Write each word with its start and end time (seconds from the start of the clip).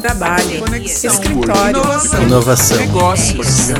trabalho, 0.00 0.60
conexão, 0.60 1.12
escritório, 1.12 1.70
inovação, 1.70 2.22
inovação, 2.22 2.76
negócios. 2.78 3.70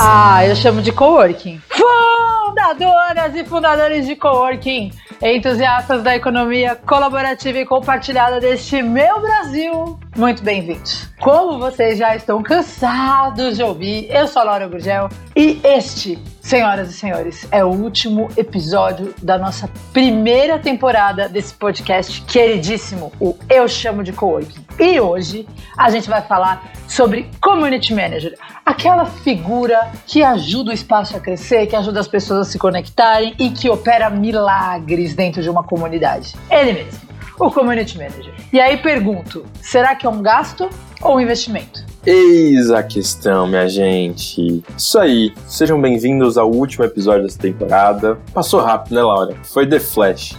Ah, 0.00 0.46
eu 0.46 0.56
chamo 0.56 0.80
de 0.80 0.92
coworking. 0.92 1.60
Fundadoras 1.68 3.34
e 3.34 3.44
fundadores 3.44 4.06
de 4.06 4.16
coworking, 4.16 4.90
entusiastas 5.22 6.02
da 6.02 6.16
economia 6.16 6.74
colaborativa 6.74 7.58
e 7.58 7.66
compartilhada 7.66 8.40
deste 8.40 8.82
meu 8.82 9.20
Brasil, 9.20 9.98
muito 10.18 10.42
bem-vindos. 10.42 11.08
Como 11.20 11.60
vocês 11.60 11.96
já 11.96 12.16
estão 12.16 12.42
cansados 12.42 13.56
de 13.56 13.62
ouvir, 13.62 14.10
eu 14.10 14.26
sou 14.26 14.42
a 14.42 14.44
Laura 14.46 14.66
Gurgel 14.66 15.08
e 15.36 15.60
este 15.62 16.18
Senhoras 16.40 16.90
e 16.90 16.94
senhores, 16.94 17.46
é 17.52 17.62
o 17.62 17.68
último 17.68 18.28
episódio 18.34 19.14
da 19.22 19.36
nossa 19.38 19.68
primeira 19.92 20.58
temporada 20.58 21.28
desse 21.28 21.52
podcast 21.52 22.22
queridíssimo, 22.22 23.12
o 23.20 23.36
Eu 23.50 23.68
Chamo 23.68 24.02
de 24.02 24.12
Coworking. 24.12 24.64
E 24.78 24.98
hoje 24.98 25.46
a 25.76 25.90
gente 25.90 26.08
vai 26.08 26.22
falar 26.22 26.72
sobre 26.88 27.30
Community 27.40 27.92
Manager, 27.94 28.34
aquela 28.64 29.04
figura 29.04 29.92
que 30.06 30.22
ajuda 30.22 30.70
o 30.70 30.74
espaço 30.74 31.16
a 31.16 31.20
crescer, 31.20 31.66
que 31.66 31.76
ajuda 31.76 32.00
as 32.00 32.08
pessoas 32.08 32.48
a 32.48 32.50
se 32.50 32.58
conectarem 32.58 33.34
e 33.38 33.50
que 33.50 33.68
opera 33.68 34.08
milagres 34.08 35.14
dentro 35.14 35.42
de 35.42 35.50
uma 35.50 35.62
comunidade. 35.62 36.34
Ele 36.50 36.72
mesmo, 36.72 37.00
o 37.38 37.50
Community 37.50 37.98
Manager. 37.98 38.37
E 38.52 38.58
aí 38.58 38.78
pergunto, 38.78 39.44
será 39.60 39.94
que 39.94 40.06
é 40.06 40.08
um 40.08 40.22
gasto 40.22 40.70
ou 41.02 41.16
um 41.16 41.20
investimento? 41.20 41.84
Eis 42.10 42.70
a 42.70 42.82
questão, 42.82 43.46
minha 43.46 43.68
gente. 43.68 44.64
Isso 44.74 44.98
aí. 44.98 45.30
Sejam 45.46 45.78
bem-vindos 45.78 46.38
ao 46.38 46.50
último 46.50 46.82
episódio 46.82 47.24
dessa 47.24 47.38
temporada. 47.38 48.16
Passou 48.32 48.62
rápido, 48.62 48.94
né, 48.94 49.02
Laura? 49.02 49.36
Foi 49.42 49.66
The 49.66 49.78
Flash. 49.78 50.34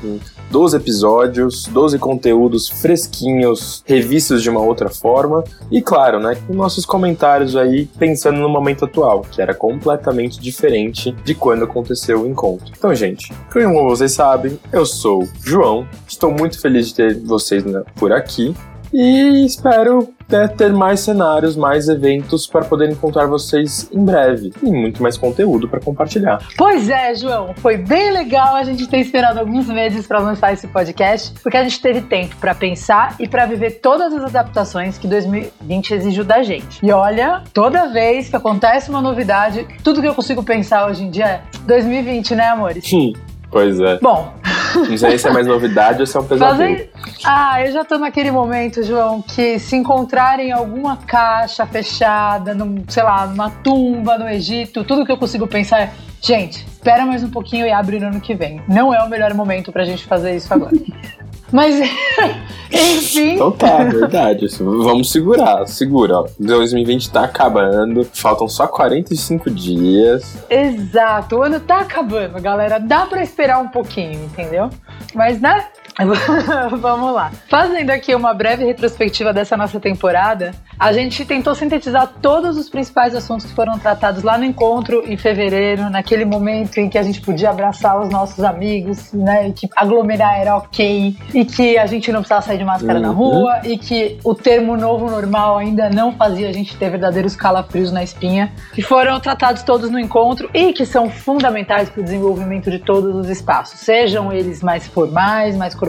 12 0.49 0.77
episódios, 0.77 1.67
12 1.67 1.99
conteúdos 1.99 2.67
fresquinhos, 2.67 3.83
revistos 3.85 4.41
de 4.41 4.49
uma 4.49 4.61
outra 4.61 4.89
forma. 4.89 5.43
E 5.69 5.79
claro, 5.79 6.19
né, 6.19 6.35
com 6.47 6.55
nossos 6.55 6.87
comentários 6.87 7.55
aí 7.55 7.85
pensando 7.99 8.39
no 8.39 8.49
momento 8.49 8.85
atual, 8.85 9.21
que 9.21 9.39
era 9.39 9.53
completamente 9.53 10.39
diferente 10.39 11.11
de 11.23 11.35
quando 11.35 11.65
aconteceu 11.65 12.23
o 12.23 12.27
encontro. 12.27 12.73
Então, 12.75 12.95
gente, 12.95 13.31
como 13.53 13.87
vocês 13.87 14.13
sabem, 14.13 14.59
eu 14.73 14.87
sou 14.87 15.29
João. 15.45 15.87
Estou 16.07 16.31
muito 16.31 16.59
feliz 16.59 16.87
de 16.87 16.95
ter 16.95 17.19
vocês 17.19 17.63
né, 17.63 17.83
por 17.95 18.11
aqui. 18.11 18.55
E 18.93 19.45
espero 19.45 20.13
né, 20.29 20.47
ter 20.47 20.71
mais 20.71 20.99
cenários, 20.99 21.55
mais 21.55 21.87
eventos 21.87 22.47
para 22.47 22.63
poder 22.65 22.89
encontrar 22.89 23.25
vocês 23.25 23.89
em 23.91 24.03
breve 24.03 24.51
e 24.61 24.71
muito 24.71 25.01
mais 25.01 25.17
conteúdo 25.17 25.67
para 25.67 25.79
compartilhar. 25.79 26.39
Pois 26.57 26.89
é, 26.89 27.15
João, 27.15 27.53
foi 27.57 27.77
bem 27.77 28.11
legal 28.11 28.55
a 28.55 28.63
gente 28.63 28.87
ter 28.87 28.99
esperado 28.99 29.39
alguns 29.39 29.67
meses 29.67 30.05
para 30.05 30.19
lançar 30.19 30.53
esse 30.53 30.67
podcast, 30.67 31.33
porque 31.41 31.57
a 31.57 31.63
gente 31.63 31.81
teve 31.81 32.01
tempo 32.01 32.35
para 32.37 32.53
pensar 32.53 33.15
e 33.19 33.27
para 33.27 33.45
viver 33.45 33.79
todas 33.81 34.13
as 34.13 34.23
adaptações 34.23 34.97
que 34.97 35.07
2020 35.07 35.91
exigiu 35.91 36.23
da 36.23 36.43
gente. 36.43 36.79
E 36.83 36.91
olha, 36.91 37.43
toda 37.53 37.87
vez 37.87 38.29
que 38.29 38.35
acontece 38.35 38.89
uma 38.89 39.01
novidade, 39.01 39.67
tudo 39.83 40.01
que 40.01 40.07
eu 40.07 40.15
consigo 40.15 40.43
pensar 40.43 40.87
hoje 40.87 41.03
em 41.03 41.09
dia 41.09 41.25
é 41.25 41.41
2020, 41.65 42.35
né, 42.35 42.47
amores? 42.49 42.85
Sim. 42.85 43.13
Pois 43.51 43.79
é. 43.79 43.97
Bom. 43.99 44.33
Não 44.75 44.97
sei 44.97 45.17
se 45.17 45.27
é 45.27 45.31
mais 45.31 45.47
novidade 45.47 46.01
ou 46.01 46.05
se 46.05 46.15
é 46.15 46.19
um 46.19 46.25
pesadelo. 46.27 46.87
Ah, 47.25 47.65
eu 47.65 47.71
já 47.71 47.83
tô 47.83 47.97
naquele 47.97 48.31
momento, 48.31 48.83
João, 48.83 49.21
que 49.21 49.59
se 49.59 49.75
encontrarem 49.75 50.51
alguma 50.51 50.97
caixa 50.97 51.65
fechada, 51.65 52.53
num, 52.53 52.83
sei 52.87 53.03
lá, 53.03 53.25
numa 53.25 53.49
tumba 53.49 54.17
no 54.17 54.29
Egito, 54.29 54.83
tudo 54.83 55.05
que 55.05 55.11
eu 55.11 55.17
consigo 55.17 55.47
pensar 55.47 55.81
é, 55.81 55.91
gente, 56.21 56.65
espera 56.67 57.05
mais 57.05 57.23
um 57.23 57.29
pouquinho 57.29 57.65
e 57.65 57.71
abre 57.71 57.99
no 57.99 58.07
ano 58.07 58.21
que 58.21 58.35
vem. 58.35 58.61
Não 58.67 58.93
é 58.93 59.01
o 59.03 59.09
melhor 59.09 59.33
momento 59.33 59.71
pra 59.71 59.83
gente 59.83 60.05
fazer 60.05 60.35
isso 60.35 60.53
agora. 60.53 60.75
Mas, 61.51 61.75
enfim. 62.71 63.33
Então 63.33 63.51
tá, 63.51 63.83
verdade. 63.83 64.45
Vamos 64.59 65.11
segurar, 65.11 65.65
segura. 65.67 66.19
Ó. 66.19 66.27
2020 66.39 67.11
tá 67.11 67.23
acabando, 67.23 68.05
faltam 68.13 68.47
só 68.47 68.67
45 68.67 69.49
dias. 69.51 70.37
Exato, 70.49 71.37
o 71.37 71.43
ano 71.43 71.59
tá 71.59 71.79
acabando, 71.79 72.41
galera. 72.41 72.79
Dá 72.79 73.05
pra 73.05 73.21
esperar 73.23 73.59
um 73.59 73.67
pouquinho, 73.67 74.23
entendeu? 74.25 74.69
Mas, 75.13 75.41
né? 75.41 75.65
Vamos 76.79 77.13
lá. 77.13 77.31
Fazendo 77.49 77.89
aqui 77.89 78.13
uma 78.13 78.33
breve 78.33 78.65
retrospectiva 78.65 79.33
dessa 79.33 79.57
nossa 79.57 79.79
temporada, 79.79 80.51
a 80.79 80.93
gente 80.93 81.25
tentou 81.25 81.53
sintetizar 81.53 82.13
todos 82.21 82.57
os 82.57 82.69
principais 82.69 83.13
assuntos 83.13 83.45
que 83.45 83.53
foram 83.53 83.77
tratados 83.77 84.23
lá 84.23 84.37
no 84.37 84.45
encontro 84.45 85.03
em 85.05 85.17
fevereiro, 85.17 85.89
naquele 85.89 86.25
momento 86.25 86.77
em 86.77 86.89
que 86.89 86.97
a 86.97 87.03
gente 87.03 87.21
podia 87.21 87.49
abraçar 87.49 87.99
os 87.99 88.09
nossos 88.09 88.43
amigos, 88.43 89.11
né? 89.11 89.49
E 89.49 89.53
que 89.53 89.67
aglomerar 89.75 90.39
era 90.39 90.55
ok, 90.55 91.17
e 91.33 91.45
que 91.45 91.77
a 91.77 91.85
gente 91.85 92.11
não 92.11 92.19
precisava 92.19 92.41
sair 92.41 92.57
de 92.57 92.63
máscara 92.63 92.99
uhum. 92.99 93.05
na 93.05 93.11
rua, 93.11 93.59
e 93.63 93.77
que 93.77 94.17
o 94.23 94.33
termo 94.33 94.77
novo 94.77 95.09
normal 95.09 95.57
ainda 95.57 95.89
não 95.89 96.13
fazia 96.13 96.49
a 96.49 96.53
gente 96.53 96.77
ter 96.77 96.89
verdadeiros 96.89 97.35
calafrios 97.35 97.91
na 97.91 98.03
espinha, 98.03 98.51
que 98.73 98.81
foram 98.81 99.19
tratados 99.19 99.63
todos 99.63 99.89
no 99.89 99.99
encontro 99.99 100.49
e 100.53 100.73
que 100.73 100.85
são 100.85 101.09
fundamentais 101.09 101.89
para 101.89 102.01
o 102.01 102.03
desenvolvimento 102.03 102.71
de 102.71 102.79
todos 102.79 103.15
os 103.15 103.29
espaços, 103.29 103.79
sejam 103.79 104.31
eles 104.31 104.61
mais 104.61 104.87
formais, 104.87 105.55
mais 105.55 105.75
corporativos, 105.75 105.88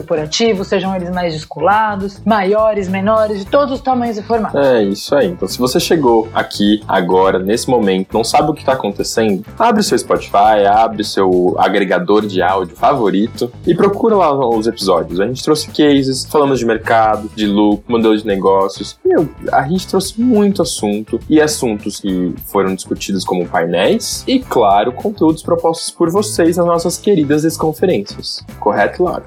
sejam 0.63 0.95
eles 0.95 1.09
mais 1.09 1.33
descolados, 1.33 2.21
maiores, 2.25 2.87
menores, 2.87 3.39
de 3.39 3.45
todos 3.45 3.75
os 3.75 3.81
tamanhos 3.81 4.17
e 4.17 4.23
formatos. 4.23 4.59
É 4.59 4.83
isso 4.83 5.15
aí. 5.15 5.27
Então, 5.27 5.47
se 5.47 5.57
você 5.57 5.79
chegou 5.79 6.29
aqui 6.33 6.81
agora, 6.87 7.39
nesse 7.39 7.69
momento, 7.69 8.13
não 8.13 8.23
sabe 8.23 8.51
o 8.51 8.53
que 8.53 8.61
está 8.61 8.73
acontecendo, 8.73 9.45
abre 9.57 9.81
o 9.81 9.83
seu 9.83 9.97
Spotify, 9.97 10.65
abre 10.67 11.01
o 11.01 11.05
seu 11.05 11.55
agregador 11.57 12.25
de 12.25 12.41
áudio 12.41 12.75
favorito 12.75 13.51
e 13.65 13.73
procura 13.73 14.15
lá 14.15 14.31
os 14.49 14.67
episódios. 14.67 15.19
A 15.19 15.27
gente 15.27 15.43
trouxe 15.43 15.67
cases, 15.67 16.25
falamos 16.25 16.59
de 16.59 16.65
mercado, 16.65 17.29
de 17.35 17.45
lucro, 17.45 17.83
modelo 17.87 18.17
de 18.17 18.25
negócios. 18.25 18.97
Meu, 19.05 19.27
a 19.51 19.63
gente 19.67 19.87
trouxe 19.87 20.19
muito 20.19 20.61
assunto 20.61 21.19
e 21.29 21.41
assuntos 21.41 21.99
que 21.99 22.33
foram 22.45 22.75
discutidos 22.75 23.23
como 23.23 23.47
painéis 23.47 24.23
e, 24.27 24.39
claro, 24.39 24.91
conteúdos 24.91 25.43
propostos 25.43 25.91
por 25.91 26.09
vocês 26.09 26.57
nas 26.57 26.65
nossas 26.65 26.97
queridas 26.97 27.43
desconferências. 27.43 28.43
Correto, 28.59 29.03
Lara? 29.03 29.25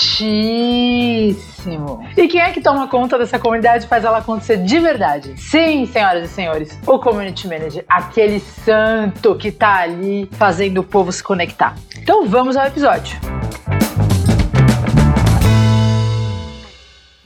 Corretíssimo. 0.00 2.00
E 2.16 2.28
quem 2.28 2.40
é 2.40 2.52
que 2.52 2.60
toma 2.60 2.88
conta 2.88 3.18
dessa 3.18 3.38
comunidade 3.38 3.84
e 3.84 3.88
faz 3.88 4.04
ela 4.04 4.18
acontecer 4.18 4.58
de 4.58 4.78
verdade? 4.78 5.00
verdade. 5.00 5.40
Sim, 5.40 5.86
senhoras 5.86 6.30
e 6.30 6.34
senhores, 6.34 6.78
o 6.86 6.98
Community 6.98 7.46
Manager, 7.46 7.84
aquele 7.88 8.40
santo 8.40 9.36
que 9.36 9.52
tá 9.52 9.80
ali 9.80 10.28
fazendo 10.32 10.78
o 10.78 10.84
povo 10.84 11.12
se 11.12 11.22
conectar. 11.22 11.76
Então 11.96 12.26
vamos 12.26 12.56
ao 12.56 12.66
episódio. 12.66 13.18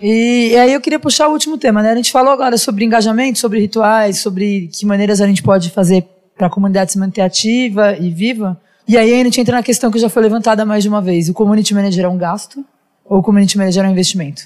E, 0.01 0.51
e, 0.53 0.59
aí 0.59 0.73
eu 0.73 0.81
queria 0.81 1.01
puxar 1.01 1.29
o 1.29 1.33
último 1.33 1.57
tema, 1.57 1.83
né? 1.83 1.93
A 1.93 1.97
gente 1.97 2.13
falou 2.13 2.33
agora 2.33 2.59
sobre 2.59 2.85
engajamento, 2.85 3.39
sobre 3.39 3.61
rituais, 3.61 4.19
sobre 4.19 4.69
que 4.69 4.85
maneiras 4.85 5.21
a 5.21 5.27
gente 5.27 5.43
pode 5.43 5.71
fazer 5.71 6.07
para 6.37 6.49
a 6.49 6.51
comunidade 6.51 6.93
se 6.93 6.99
manter 6.99 7.23
ativa 7.23 7.97
e 7.97 8.11
viva. 8.11 8.61
E 8.87 8.99
aí 8.99 9.21
a 9.21 9.25
gente 9.25 9.41
entra 9.41 9.57
na 9.57 9.63
questão 9.63 9.91
que 9.91 9.99
já 9.99 10.09
foi 10.09 10.23
levantada 10.23 10.65
mais 10.65 10.83
de 10.83 10.89
uma 10.89 11.01
vez. 11.01 11.29
O 11.29 11.35
community 11.35 11.75
manager 11.75 12.05
é 12.05 12.09
um 12.09 12.19
gasto 12.19 12.65
ou 13.05 13.19
o 13.19 13.23
community 13.23 13.57
manager 13.57 13.85
é 13.85 13.89
um 13.89 13.93
investimento? 13.93 14.43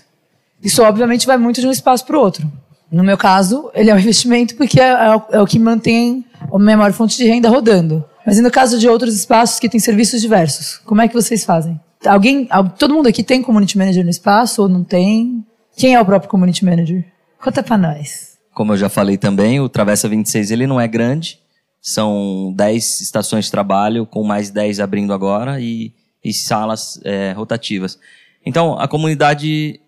Isso 0.63 0.83
obviamente 0.83 1.27
vai 1.27 1.37
muito 1.37 1.61
de 1.61 1.67
um 1.67 1.71
espaço 1.71 2.05
para 2.05 2.17
o 2.17 2.21
outro. 2.21 2.51
No 2.91 3.05
meu 3.05 3.19
caso, 3.19 3.71
ele 3.75 3.91
é 3.91 3.95
um 3.95 3.99
investimento 4.01 4.55
porque 4.57 4.81
é, 4.81 4.89
é, 4.89 5.17
o, 5.17 5.23
é 5.33 5.41
o 5.41 5.47
que 5.47 5.59
mantém 5.59 6.25
a 6.53 6.59
minha 6.59 6.77
maior 6.77 6.93
fonte 6.93 7.17
de 7.17 7.25
renda 7.25 7.49
rodando. 7.49 8.05
Mas 8.25 8.39
no 8.41 8.51
caso 8.51 8.79
de 8.79 8.89
outros 8.89 9.15
espaços 9.15 9.59
que 9.59 9.69
têm 9.69 9.81
serviços 9.81 10.21
diversos, 10.21 10.79
como 10.85 11.01
é 11.01 11.09
que 11.09 11.15
vocês 11.15 11.45
fazem? 11.45 11.81
Alguém, 12.07 12.49
todo 12.79 12.95
mundo 12.95 13.09
aqui 13.09 13.23
tem 13.23 13.43
community 13.43 13.77
manager 13.77 14.05
no 14.05 14.11
espaço 14.11 14.63
ou 14.63 14.69
não 14.69 14.85
tem? 14.85 15.45
Quem 15.77 15.95
é 15.95 16.01
o 16.01 16.05
próprio 16.05 16.31
community 16.31 16.65
manager? 16.65 17.05
Conta 17.43 17.63
para 17.63 17.77
nós. 17.77 18.39
Como 18.55 18.73
eu 18.73 18.77
já 18.77 18.89
falei 18.89 19.17
também, 19.17 19.61
o 19.61 19.69
Travessa 19.69 20.09
26 20.09 20.51
ele 20.51 20.67
não 20.67 20.81
é 20.81 20.87
grande. 20.87 21.39
São 21.81 22.53
10 22.57 23.01
estações 23.01 23.47
de 23.47 23.51
trabalho, 23.51 24.05
com 24.05 24.23
mais 24.25 24.51
10 24.51 24.81
abrindo 24.81 25.13
agora 25.13 25.61
e, 25.61 25.93
e 26.25 26.33
salas 26.33 27.01
é, 27.05 27.33
rotativas. 27.33 27.99
Então, 28.45 28.79
a 28.79 28.89
comunidade 28.89 29.81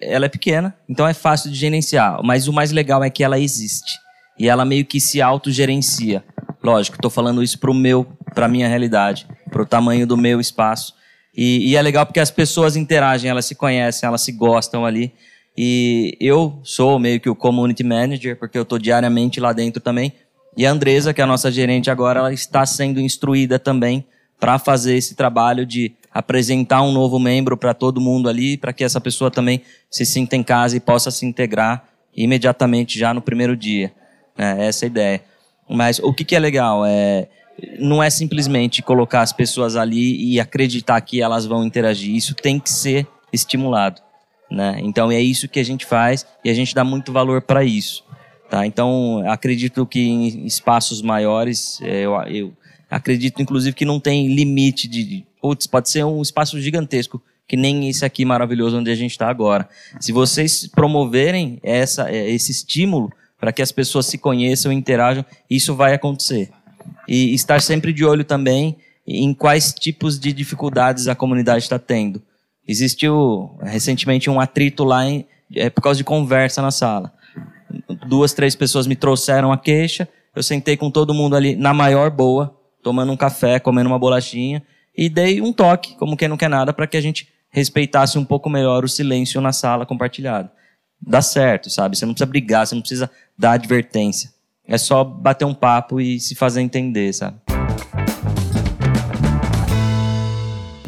ela 0.00 0.26
é 0.26 0.28
pequena, 0.28 0.76
então 0.88 1.06
é 1.06 1.14
fácil 1.14 1.50
de 1.50 1.56
gerenciar. 1.56 2.20
Mas 2.22 2.48
o 2.48 2.52
mais 2.52 2.72
legal 2.72 3.02
é 3.04 3.10
que 3.10 3.22
ela 3.22 3.38
existe. 3.38 3.98
E 4.38 4.48
ela 4.48 4.64
meio 4.64 4.84
que 4.84 5.00
se 5.00 5.22
autogerencia. 5.22 6.24
Lógico, 6.62 6.96
estou 6.96 7.10
falando 7.10 7.42
isso 7.42 7.58
para 7.58 7.72
meu, 7.72 8.06
para 8.34 8.48
minha 8.48 8.68
realidade, 8.68 9.26
para 9.50 9.62
o 9.62 9.66
tamanho 9.66 10.06
do 10.06 10.16
meu 10.16 10.40
espaço. 10.40 10.94
E, 11.34 11.70
e, 11.70 11.76
é 11.76 11.82
legal 11.82 12.04
porque 12.04 12.20
as 12.20 12.30
pessoas 12.30 12.76
interagem, 12.76 13.30
elas 13.30 13.46
se 13.46 13.54
conhecem, 13.54 14.06
elas 14.06 14.20
se 14.20 14.32
gostam 14.32 14.84
ali. 14.84 15.12
E 15.56 16.16
eu 16.20 16.60
sou 16.62 16.98
meio 16.98 17.20
que 17.20 17.28
o 17.28 17.34
community 17.34 17.84
manager, 17.84 18.38
porque 18.38 18.56
eu 18.56 18.62
estou 18.62 18.78
diariamente 18.78 19.40
lá 19.40 19.52
dentro 19.52 19.80
também. 19.80 20.12
E 20.56 20.66
a 20.66 20.70
Andresa, 20.70 21.14
que 21.14 21.20
é 21.20 21.24
a 21.24 21.26
nossa 21.26 21.50
gerente 21.50 21.90
agora, 21.90 22.20
ela 22.20 22.32
está 22.32 22.64
sendo 22.66 23.00
instruída 23.00 23.58
também 23.58 24.04
para 24.38 24.58
fazer 24.58 24.96
esse 24.96 25.14
trabalho 25.14 25.64
de 25.64 25.92
apresentar 26.12 26.82
um 26.82 26.92
novo 26.92 27.18
membro 27.18 27.56
para 27.56 27.72
todo 27.72 28.00
mundo 28.00 28.28
ali, 28.28 28.56
para 28.56 28.72
que 28.72 28.84
essa 28.84 29.00
pessoa 29.00 29.30
também 29.30 29.62
se 29.90 30.04
sinta 30.04 30.36
em 30.36 30.42
casa 30.42 30.76
e 30.76 30.80
possa 30.80 31.10
se 31.10 31.24
integrar 31.24 31.84
imediatamente 32.14 32.98
já 32.98 33.14
no 33.14 33.22
primeiro 33.22 33.56
dia. 33.56 33.92
É, 34.36 34.66
essa 34.66 34.84
é 34.84 34.86
a 34.86 34.90
ideia. 34.90 35.22
Mas 35.68 35.98
o 35.98 36.12
que, 36.12 36.24
que 36.24 36.36
é 36.36 36.38
legal 36.38 36.84
é 36.84 37.28
não 37.78 38.02
é 38.02 38.10
simplesmente 38.10 38.82
colocar 38.82 39.20
as 39.20 39.32
pessoas 39.32 39.76
ali 39.76 40.32
e 40.32 40.40
acreditar 40.40 41.00
que 41.00 41.22
elas 41.22 41.46
vão 41.46 41.64
interagir. 41.64 42.14
Isso 42.14 42.34
tem 42.34 42.58
que 42.58 42.70
ser 42.70 43.06
estimulado. 43.32 44.00
Né? 44.50 44.78
Então 44.82 45.10
é 45.10 45.20
isso 45.20 45.48
que 45.48 45.60
a 45.60 45.64
gente 45.64 45.86
faz 45.86 46.26
e 46.44 46.50
a 46.50 46.54
gente 46.54 46.74
dá 46.74 46.84
muito 46.84 47.12
valor 47.12 47.40
para 47.42 47.64
isso. 47.64 48.04
Tá? 48.52 48.66
Então 48.66 49.24
acredito 49.26 49.86
que 49.86 49.98
em 49.98 50.44
espaços 50.44 51.00
maiores, 51.00 51.80
é, 51.80 52.02
eu, 52.02 52.12
eu 52.24 52.52
acredito 52.90 53.40
inclusive 53.40 53.74
que 53.74 53.86
não 53.86 53.98
tem 53.98 54.28
limite 54.34 54.86
de. 54.86 55.24
Putz, 55.40 55.66
pode 55.66 55.88
ser 55.88 56.04
um 56.04 56.20
espaço 56.20 56.60
gigantesco, 56.60 57.22
que 57.48 57.56
nem 57.56 57.88
esse 57.88 58.04
aqui 58.04 58.26
maravilhoso 58.26 58.76
onde 58.76 58.90
a 58.90 58.94
gente 58.94 59.12
está 59.12 59.30
agora. 59.30 59.66
Se 59.98 60.12
vocês 60.12 60.66
promoverem 60.66 61.58
essa, 61.62 62.10
é, 62.10 62.30
esse 62.30 62.52
estímulo 62.52 63.10
para 63.40 63.54
que 63.54 63.62
as 63.62 63.72
pessoas 63.72 64.04
se 64.04 64.18
conheçam 64.18 64.70
e 64.70 64.76
interajam, 64.76 65.24
isso 65.48 65.74
vai 65.74 65.94
acontecer. 65.94 66.50
E 67.08 67.32
estar 67.32 67.62
sempre 67.62 67.90
de 67.90 68.04
olho 68.04 68.22
também 68.22 68.76
em 69.06 69.32
quais 69.32 69.72
tipos 69.72 70.20
de 70.20 70.30
dificuldades 70.30 71.08
a 71.08 71.14
comunidade 71.14 71.64
está 71.64 71.78
tendo. 71.78 72.20
Existiu 72.68 73.56
recentemente 73.62 74.28
um 74.28 74.38
atrito 74.38 74.84
lá 74.84 75.08
em, 75.08 75.24
é, 75.56 75.70
por 75.70 75.80
causa 75.80 75.96
de 75.96 76.04
conversa 76.04 76.60
na 76.60 76.70
sala. 76.70 77.14
Duas, 78.06 78.32
três 78.32 78.54
pessoas 78.54 78.86
me 78.86 78.96
trouxeram 78.96 79.52
a 79.52 79.58
queixa, 79.58 80.08
eu 80.34 80.42
sentei 80.42 80.76
com 80.76 80.90
todo 80.90 81.14
mundo 81.14 81.36
ali 81.36 81.54
na 81.54 81.74
maior 81.74 82.10
boa, 82.10 82.56
tomando 82.82 83.12
um 83.12 83.16
café, 83.16 83.58
comendo 83.58 83.88
uma 83.88 83.98
bolachinha, 83.98 84.62
e 84.96 85.08
dei 85.08 85.40
um 85.40 85.52
toque, 85.52 85.96
como 85.96 86.16
quem 86.16 86.28
não 86.28 86.36
quer 86.36 86.48
nada, 86.48 86.72
para 86.72 86.86
que 86.86 86.96
a 86.96 87.00
gente 87.00 87.28
respeitasse 87.50 88.18
um 88.18 88.24
pouco 88.24 88.48
melhor 88.48 88.84
o 88.84 88.88
silêncio 88.88 89.40
na 89.40 89.52
sala 89.52 89.86
compartilhada. 89.86 90.50
Dá 91.00 91.20
certo, 91.20 91.68
sabe? 91.68 91.96
Você 91.96 92.06
não 92.06 92.14
precisa 92.14 92.30
brigar, 92.30 92.66
você 92.66 92.74
não 92.74 92.82
precisa 92.82 93.10
dar 93.36 93.52
advertência. 93.52 94.30
É 94.66 94.78
só 94.78 95.02
bater 95.04 95.44
um 95.44 95.54
papo 95.54 96.00
e 96.00 96.20
se 96.20 96.34
fazer 96.34 96.60
entender, 96.60 97.12
sabe? 97.12 97.36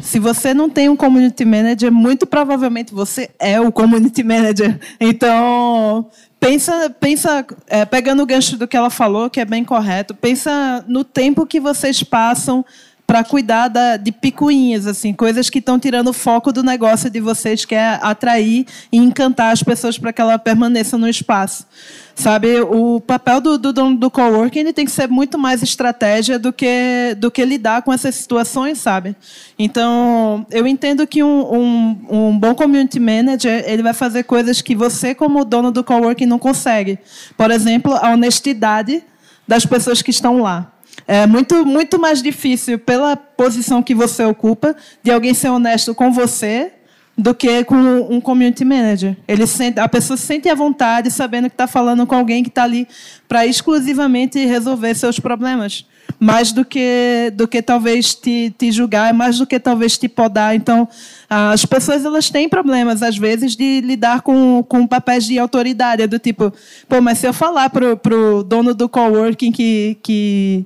Se 0.01 0.19
você 0.19 0.53
não 0.53 0.69
tem 0.69 0.87
um 0.87 0.95
community 0.95 1.43
manager, 1.43 1.91
muito 1.91 2.25
provavelmente 2.25 2.93
você 2.93 3.29
é 3.37 3.59
o 3.59 3.71
community 3.71 4.23
manager. 4.23 4.79
Então, 4.99 6.09
pensa, 6.45 6.95
pensa 6.99 7.45
é, 7.65 7.85
pegando 7.85 8.21
o 8.21 8.25
gancho 8.25 8.55
do 8.55 8.67
que 8.67 8.77
ela 8.77 8.91
falou, 8.91 9.31
que 9.31 9.39
é 9.39 9.45
bem 9.45 9.65
correto, 9.65 10.13
pensa 10.13 10.85
no 10.87 11.03
tempo 11.03 11.45
que 11.45 11.59
vocês 11.59 12.03
passam 12.03 12.63
para 13.05 13.23
cuidar 13.23 13.67
da, 13.67 13.97
de 13.97 14.11
picuinhas, 14.11 14.87
assim, 14.87 15.13
coisas 15.13 15.49
que 15.49 15.59
estão 15.59 15.79
tirando 15.79 16.07
o 16.07 16.13
foco 16.13 16.51
do 16.51 16.63
negócio 16.63 17.09
de 17.09 17.19
vocês, 17.19 17.63
que 17.63 17.75
é 17.75 17.99
atrair 18.01 18.65
e 18.91 18.97
encantar 18.97 19.51
as 19.51 19.61
pessoas 19.61 19.97
para 19.97 20.11
que 20.11 20.21
ela 20.21 20.39
permaneça 20.39 20.97
no 20.97 21.07
espaço. 21.07 21.67
Sabe, 22.15 22.61
o 22.61 23.01
papel 23.01 23.41
do, 23.41 23.57
do 23.57 23.73
dono 23.73 23.97
do 23.97 24.09
coworking 24.09 24.71
tem 24.71 24.85
que 24.85 24.91
ser 24.91 25.07
muito 25.07 25.37
mais 25.37 25.61
estratégia 25.61 26.39
do 26.39 26.53
que, 26.53 27.13
do 27.17 27.29
que 27.29 27.43
lidar 27.43 27.81
com 27.81 27.91
essas 27.91 28.15
situações, 28.15 28.77
sabe? 28.77 29.15
Então, 29.59 30.45
eu 30.49 30.65
entendo 30.65 31.05
que 31.05 31.21
um, 31.21 31.53
um, 31.53 31.97
um 32.09 32.39
bom 32.39 32.55
community 32.55 33.01
manager 33.01 33.65
ele 33.67 33.83
vai 33.83 33.93
fazer 33.93 34.23
coisas 34.23 34.61
que 34.61 34.73
você, 34.73 35.13
como 35.13 35.43
dono 35.43 35.71
do 35.71 35.83
coworking, 35.83 36.25
não 36.25 36.39
consegue. 36.39 36.97
Por 37.35 37.51
exemplo, 37.51 37.93
a 37.93 38.11
honestidade 38.11 39.03
das 39.45 39.65
pessoas 39.65 40.01
que 40.01 40.09
estão 40.09 40.41
lá. 40.41 40.71
É 41.07 41.27
muito, 41.27 41.65
muito 41.65 41.99
mais 41.99 42.21
difícil, 42.21 42.79
pela 42.79 43.15
posição 43.15 43.83
que 43.83 43.93
você 43.93 44.23
ocupa, 44.23 44.75
de 45.03 45.11
alguém 45.11 45.33
ser 45.33 45.49
honesto 45.49 45.93
com 45.93 46.11
você 46.11 46.71
do 47.17 47.33
que 47.33 47.63
com 47.63 47.75
um 47.75 48.19
community 48.19 48.65
manager. 48.65 49.15
Ele 49.27 49.47
sente, 49.47 49.79
a 49.79 49.87
pessoa 49.87 50.17
se 50.17 50.25
sente 50.25 50.49
à 50.49 50.55
vontade 50.55 51.09
sabendo 51.09 51.49
que 51.49 51.53
está 51.53 51.67
falando 51.67 52.05
com 52.05 52.15
alguém 52.15 52.43
que 52.43 52.49
está 52.49 52.63
ali 52.63 52.87
para 53.27 53.45
exclusivamente 53.45 54.43
resolver 54.45 54.93
seus 54.95 55.19
problemas. 55.19 55.85
Mais 56.19 56.51
do 56.51 56.63
que, 56.63 57.31
do 57.35 57.47
que 57.47 57.61
talvez 57.61 58.15
te, 58.15 58.53
te 58.57 58.71
julgar, 58.71 59.13
mais 59.13 59.37
do 59.37 59.45
que 59.45 59.59
talvez 59.59 59.97
te 59.97 60.07
podar. 60.07 60.55
Então, 60.55 60.87
as 61.29 61.65
pessoas 61.65 62.05
elas 62.05 62.29
têm 62.29 62.47
problemas, 62.47 63.03
às 63.03 63.17
vezes, 63.17 63.55
de 63.55 63.81
lidar 63.81 64.21
com, 64.21 64.63
com 64.63 64.87
papéis 64.87 65.25
de 65.25 65.37
autoridade. 65.37 66.07
Do 66.07 66.19
tipo, 66.19 66.53
pô, 66.87 67.01
mas 67.01 67.17
se 67.17 67.27
eu 67.27 67.33
falar 67.33 67.69
para 67.69 68.15
o 68.15 68.43
dono 68.43 68.73
do 68.73 68.87
coworking 68.87 69.51
que, 69.51 69.97
que 70.01 70.65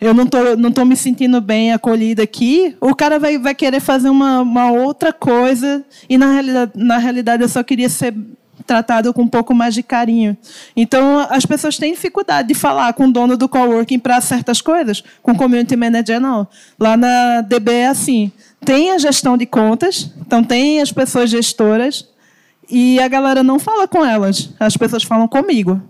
eu 0.00 0.14
não 0.14 0.26
tô, 0.26 0.56
não 0.56 0.72
tô 0.72 0.84
me 0.84 0.96
sentindo 0.96 1.40
bem 1.42 1.72
acolhida 1.72 2.22
aqui, 2.22 2.74
o 2.80 2.94
cara 2.94 3.18
vai, 3.18 3.36
vai 3.36 3.54
querer 3.54 3.80
fazer 3.80 4.08
uma, 4.08 4.40
uma 4.40 4.72
outra 4.72 5.12
coisa 5.12 5.84
e, 6.08 6.16
na 6.16 6.32
realidade, 6.32 6.72
na 6.74 6.96
realidade, 6.96 7.42
eu 7.42 7.48
só 7.48 7.62
queria 7.62 7.88
ser 7.88 8.14
tratado 8.66 9.12
com 9.12 9.22
um 9.22 9.28
pouco 9.28 9.54
mais 9.54 9.74
de 9.74 9.82
carinho. 9.82 10.36
Então, 10.76 11.26
as 11.30 11.44
pessoas 11.46 11.76
têm 11.76 11.92
dificuldade 11.92 12.48
de 12.48 12.54
falar 12.54 12.92
com 12.92 13.06
o 13.06 13.12
dono 13.12 13.36
do 13.36 13.48
coworking 13.48 13.98
para 13.98 14.20
certas 14.20 14.60
coisas, 14.60 15.02
com 15.22 15.32
o 15.32 15.36
community 15.36 15.76
manager 15.76 16.20
não. 16.20 16.46
Lá 16.78 16.96
na 16.96 17.40
DB 17.42 17.72
é 17.72 17.88
assim, 17.88 18.32
tem 18.64 18.90
a 18.90 18.98
gestão 18.98 19.36
de 19.36 19.46
contas, 19.46 20.10
então 20.20 20.44
tem 20.44 20.80
as 20.80 20.92
pessoas 20.92 21.30
gestoras 21.30 22.08
e 22.70 23.00
a 23.00 23.08
galera 23.08 23.42
não 23.42 23.58
fala 23.58 23.88
com 23.88 24.04
elas, 24.04 24.50
as 24.60 24.76
pessoas 24.76 25.02
falam 25.02 25.26
comigo. 25.26 25.80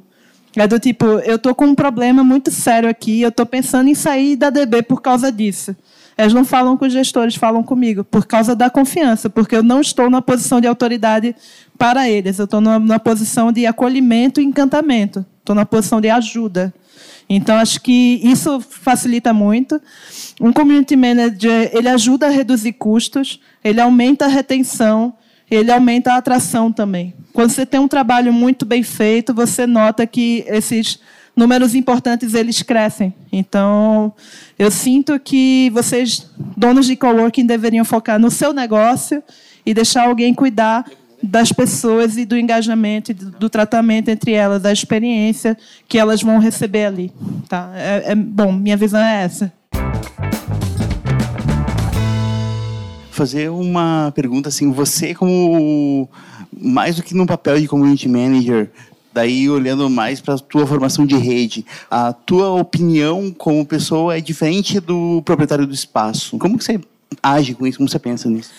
É 0.57 0.67
do 0.67 0.81
tipo, 0.81 1.05
eu 1.05 1.39
tô 1.39 1.55
com 1.55 1.67
um 1.67 1.75
problema 1.75 2.25
muito 2.25 2.51
sério 2.51 2.89
aqui, 2.89 3.23
eu 3.23 3.31
tô 3.31 3.47
pensando 3.47 3.89
em 3.89 3.95
sair 3.95 4.35
da 4.35 4.51
DB 4.51 4.83
por 4.83 5.01
causa 5.01 5.31
disso. 5.31 5.77
Eles 6.21 6.35
não 6.35 6.45
falam 6.45 6.77
com 6.77 6.85
os 6.85 6.93
gestores, 6.93 7.35
falam 7.35 7.63
comigo, 7.63 8.05
por 8.05 8.27
causa 8.27 8.55
da 8.55 8.69
confiança, 8.69 9.31
porque 9.31 9.57
eu 9.57 9.63
não 9.63 9.81
estou 9.81 10.11
na 10.11 10.21
posição 10.21 10.61
de 10.61 10.67
autoridade 10.67 11.35
para 11.79 12.11
eles, 12.11 12.39
eu 12.39 12.45
estou 12.45 12.61
na, 12.61 12.99
posição 12.99 13.51
de 13.51 13.65
acolhimento 13.65 14.39
e 14.39 14.45
encantamento, 14.45 15.25
estou 15.39 15.57
na 15.57 15.65
posição 15.65 15.99
de 15.99 16.11
ajuda. 16.11 16.75
Então, 17.27 17.57
acho 17.57 17.81
que 17.81 18.21
isso 18.23 18.61
facilita 18.61 19.33
muito. 19.33 19.81
Um 20.39 20.53
community 20.53 20.95
manager, 20.95 21.71
ele 21.73 21.89
ajuda 21.89 22.27
a 22.27 22.31
reduzir 22.31 22.75
custos, 22.75 23.41
ele 23.65 23.81
aumenta 23.81 24.27
a 24.27 24.29
retenção, 24.29 25.15
ele 25.51 25.73
aumenta 25.73 26.13
a 26.13 26.17
atração 26.17 26.71
também. 26.71 27.15
Quando 27.33 27.51
você 27.51 27.65
tem 27.65 27.81
um 27.81 27.89
trabalho 27.89 28.31
muito 28.31 28.67
bem 28.67 28.83
feito, 28.83 29.33
você 29.33 29.67
nota 29.67 30.07
que 30.07 30.45
esses 30.49 30.99
números 31.41 31.75
importantes 31.75 32.35
eles 32.35 32.61
crescem. 32.63 33.15
Então, 33.33 34.13
eu 34.59 34.71
sinto 34.71 35.19
que 35.19 35.71
vocês, 35.73 36.27
donos 36.55 36.87
de 36.87 36.95
coworking, 36.95 37.47
deveriam 37.47 37.85
focar 37.85 38.19
no 38.19 38.31
seu 38.31 38.53
negócio 38.53 39.23
e 39.65 39.73
deixar 39.73 40.07
alguém 40.07 40.35
cuidar 40.35 40.85
das 41.23 41.51
pessoas 41.51 42.17
e 42.19 42.27
do 42.27 42.37
engajamento, 42.37 43.13
do, 43.15 43.49
tratamento 43.49 44.11
entre 44.11 44.33
elas, 44.33 44.63
da 44.63 44.73
experiência 44.73 45.57
que 45.89 45.99
elas 45.99 46.23
vão 46.23 46.39
receber 46.39 46.85
ali. 46.85 47.13
Tá? 47.49 47.71
É, 47.75 48.13
é 48.13 48.15
bom, 48.15 48.53
minha 48.53 48.77
visão 48.77 49.01
é 49.01 49.23
essa. 49.25 49.53
fazer 53.11 53.51
uma 53.51 54.11
pergunta 54.15 54.49
assim, 54.49 54.73
você 54.73 55.15
como 55.15 56.09
mais 56.59 56.97
do 56.97 57.03
que 57.03 57.15
no 57.15 57.27
papel 57.27 57.61
de 57.61 57.69
community 57.69 58.09
manager, 58.09 58.71
daí 59.13 59.49
olhando 59.49 59.89
mais 59.89 60.21
para 60.21 60.35
a 60.35 60.39
tua 60.39 60.67
formação 60.67 61.07
de 61.07 61.17
rede, 61.17 61.65
a 61.91 62.13
tua 62.13 62.51
opinião 62.51 63.31
como 63.31 63.67
pessoa 63.67 64.17
é 64.17 64.21
diferente 64.21 64.81
do 64.81 65.23
proprietário 65.25 65.67
do 65.67 65.75
espaço. 65.75 66.39
Como 66.39 66.57
que 66.57 66.65
você 66.65 66.81
age 67.23 67.55
com 67.55 67.67
isso? 67.67 67.79
Como 67.79 67.89
você 67.89 67.99
pensa 67.99 68.29
nisso? 68.29 68.53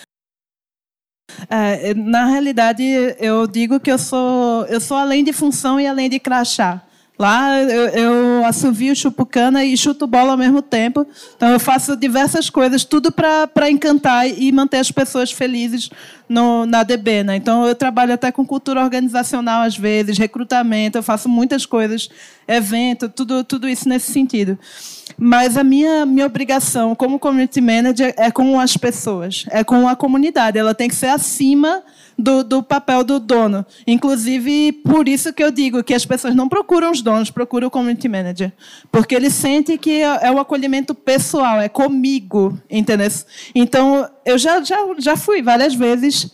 É, 1.48 1.94
na 1.94 2.26
realidade, 2.26 2.82
eu 3.18 3.46
digo 3.46 3.80
que 3.80 3.90
eu 3.90 3.98
sou 3.98 4.64
eu 4.66 4.80
sou 4.80 4.96
além 4.96 5.24
de 5.24 5.32
função 5.32 5.80
e 5.80 5.86
além 5.86 6.10
de 6.10 6.18
crachá. 6.18 6.82
Lá 7.18 7.60
eu, 7.60 7.88
eu 7.88 8.31
assovio, 8.44 8.94
chupo 8.94 9.24
cana 9.24 9.64
e 9.64 9.76
chuto 9.76 10.06
bola 10.06 10.32
ao 10.32 10.38
mesmo 10.38 10.62
tempo. 10.62 11.06
Então 11.36 11.50
eu 11.50 11.60
faço 11.60 11.96
diversas 11.96 12.50
coisas, 12.50 12.84
tudo 12.84 13.12
para 13.12 13.70
encantar 13.70 14.28
e 14.28 14.50
manter 14.52 14.78
as 14.78 14.90
pessoas 14.90 15.30
felizes 15.30 15.90
no, 16.28 16.66
na 16.66 16.82
DB. 16.82 17.22
Né? 17.22 17.36
Então 17.36 17.66
eu 17.66 17.74
trabalho 17.74 18.12
até 18.14 18.32
com 18.32 18.44
cultura 18.44 18.82
organizacional 18.82 19.62
às 19.62 19.76
vezes, 19.76 20.18
recrutamento, 20.18 20.98
eu 20.98 21.02
faço 21.02 21.28
muitas 21.28 21.66
coisas, 21.66 22.08
evento, 22.46 23.08
tudo, 23.08 23.44
tudo 23.44 23.68
isso 23.68 23.88
nesse 23.88 24.12
sentido. 24.12 24.58
Mas 25.16 25.56
a 25.56 25.64
minha, 25.64 26.06
minha 26.06 26.26
obrigação 26.26 26.94
como 26.94 27.18
community 27.18 27.60
manager 27.60 28.14
é 28.16 28.30
com 28.30 28.58
as 28.58 28.76
pessoas, 28.76 29.44
é 29.50 29.62
com 29.62 29.88
a 29.88 29.94
comunidade. 29.94 30.58
Ela 30.58 30.74
tem 30.74 30.88
que 30.88 30.94
ser 30.94 31.08
acima 31.08 31.82
do, 32.18 32.44
do 32.44 32.62
papel 32.62 33.04
do 33.04 33.18
dono. 33.18 33.64
Inclusive, 33.86 34.72
por 34.72 35.08
isso 35.08 35.32
que 35.32 35.42
eu 35.42 35.50
digo 35.50 35.82
que 35.82 35.94
as 35.94 36.04
pessoas 36.04 36.34
não 36.34 36.48
procuram 36.48 36.90
os 36.90 37.02
donos, 37.02 37.30
procuram 37.30 37.68
o 37.68 37.70
community 37.70 38.08
manager. 38.08 38.52
Porque 38.90 39.14
ele 39.14 39.30
sente 39.30 39.76
que 39.78 40.02
é, 40.02 40.26
é 40.26 40.30
o 40.30 40.38
acolhimento 40.38 40.94
pessoal, 40.94 41.60
é 41.60 41.68
comigo, 41.68 42.58
entendeu? 42.70 43.08
Então, 43.54 44.08
eu 44.24 44.38
já, 44.38 44.62
já, 44.62 44.78
já 44.98 45.16
fui 45.16 45.42
várias 45.42 45.74
vezes 45.74 46.30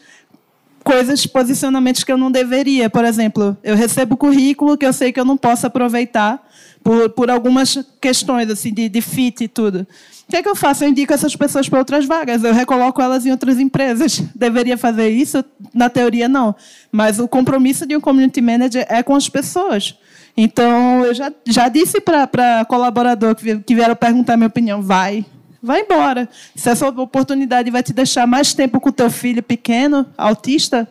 coisas, 0.85 1.26
posicionamentos 1.26 2.02
que 2.02 2.11
eu 2.11 2.16
não 2.16 2.30
deveria. 2.30 2.88
Por 2.88 3.04
exemplo, 3.04 3.56
eu 3.62 3.76
recebo 3.76 4.16
currículo 4.16 4.76
que 4.76 4.87
eu 4.87 4.92
sei 4.92 5.12
que 5.12 5.20
eu 5.20 5.25
não 5.25 5.37
posso 5.37 5.66
aproveitar 5.66 6.42
por, 6.88 7.11
por 7.11 7.30
algumas 7.30 7.85
questões 8.00 8.49
assim 8.49 8.73
de, 8.73 8.88
de 8.88 9.02
fit 9.02 9.45
e 9.45 9.49
tudo. 9.49 9.87
O 10.26 10.30
que, 10.30 10.38
é 10.38 10.42
que 10.42 10.49
eu 10.49 10.57
faço? 10.57 10.85
Eu 10.85 10.88
indico 10.88 11.12
essas 11.12 11.37
pessoas 11.37 11.68
para 11.68 11.78
outras 11.78 12.07
vagas. 12.07 12.42
Eu 12.42 12.54
recoloco 12.54 13.02
elas 13.02 13.26
em 13.26 13.30
outras 13.30 13.61
empresas. 13.61 14.23
Deveria 14.35 14.78
fazer 14.78 15.11
isso? 15.11 15.45
Na 15.75 15.90
teoria, 15.90 16.26
não. 16.30 16.57
Mas 16.90 17.18
o 17.18 17.28
compromisso 17.28 17.85
de 17.85 17.95
um 17.95 18.00
community 18.00 18.40
manager 18.40 18.87
é 18.88 19.02
com 19.02 19.14
as 19.14 19.28
pessoas. 19.28 19.97
Então, 20.35 21.04
eu 21.04 21.12
já, 21.12 21.30
já 21.45 21.68
disse 21.68 22.00
para 22.00 22.64
colaborador 22.66 23.35
que, 23.35 23.59
que 23.59 23.75
vieram 23.75 23.95
perguntar 23.95 24.38
minha 24.38 24.47
opinião, 24.47 24.80
vai, 24.80 25.26
vai 25.62 25.83
embora. 25.83 26.26
Se 26.57 26.71
essa 26.71 26.88
oportunidade 26.88 27.71
vai 27.71 27.83
te 27.83 27.92
deixar 27.92 28.26
mais 28.26 28.54
tempo 28.54 28.80
com 28.80 28.88
o 28.88 28.92
teu 28.92 29.11
filho 29.11 29.42
pequeno, 29.42 30.07
autista, 30.16 30.88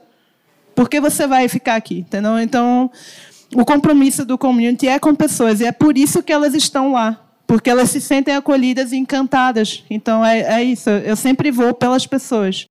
Por 0.78 0.88
que 0.88 1.02
você 1.02 1.26
vai 1.26 1.48
ficar 1.48 1.76
aqui? 1.76 2.02
Entendeu? 2.02 2.38
Então, 2.38 2.92
o 3.56 3.64
compromisso 3.66 4.26
do 4.26 4.38
community 4.38 4.88
é 4.88 5.00
com 5.00 5.16
pessoas 5.16 5.62
e 5.62 5.66
é 5.66 5.72
por 5.72 5.98
isso 5.98 6.22
que 6.22 6.34
elas 6.34 6.54
estão 6.54 6.92
lá. 6.92 7.24
Porque 7.46 7.70
elas 7.70 7.90
se 7.90 8.02
sentem 8.02 8.36
acolhidas 8.36 8.92
e 8.92 8.98
encantadas. 8.98 9.84
Então, 9.90 10.24
é, 10.24 10.60
é 10.60 10.64
isso. 10.64 10.90
Eu 10.90 11.16
sempre 11.16 11.50
vou 11.50 11.74
pelas 11.74 12.06
pessoas. 12.06 12.66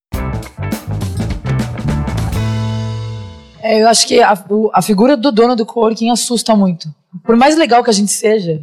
É, 3.62 3.83
eu 3.83 3.88
acho 3.88 4.06
que 4.06 4.21
a, 4.21 4.35
a 4.75 4.83
figura 4.83 5.16
do 5.16 5.33
dono 5.33 5.56
do 5.56 5.64
coworking 5.64 6.11
assusta 6.11 6.54
muito. 6.54 6.95
Por 7.25 7.37
mais 7.37 7.56
legal 7.56 7.83
que 7.83 7.88
a 7.88 7.92
gente 7.92 8.12
seja, 8.12 8.62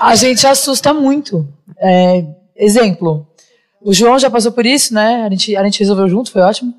a 0.00 0.14
gente 0.14 0.46
assusta 0.46 0.94
muito. 0.94 1.46
É, 1.78 2.24
exemplo, 2.56 3.26
o 3.80 3.92
João 3.92 4.18
já 4.18 4.30
passou 4.30 4.52
por 4.52 4.64
isso, 4.64 4.94
né? 4.94 5.24
A 5.26 5.30
gente, 5.30 5.56
a 5.56 5.64
gente 5.64 5.80
resolveu 5.80 6.08
junto, 6.08 6.30
foi 6.30 6.42
ótimo. 6.42 6.74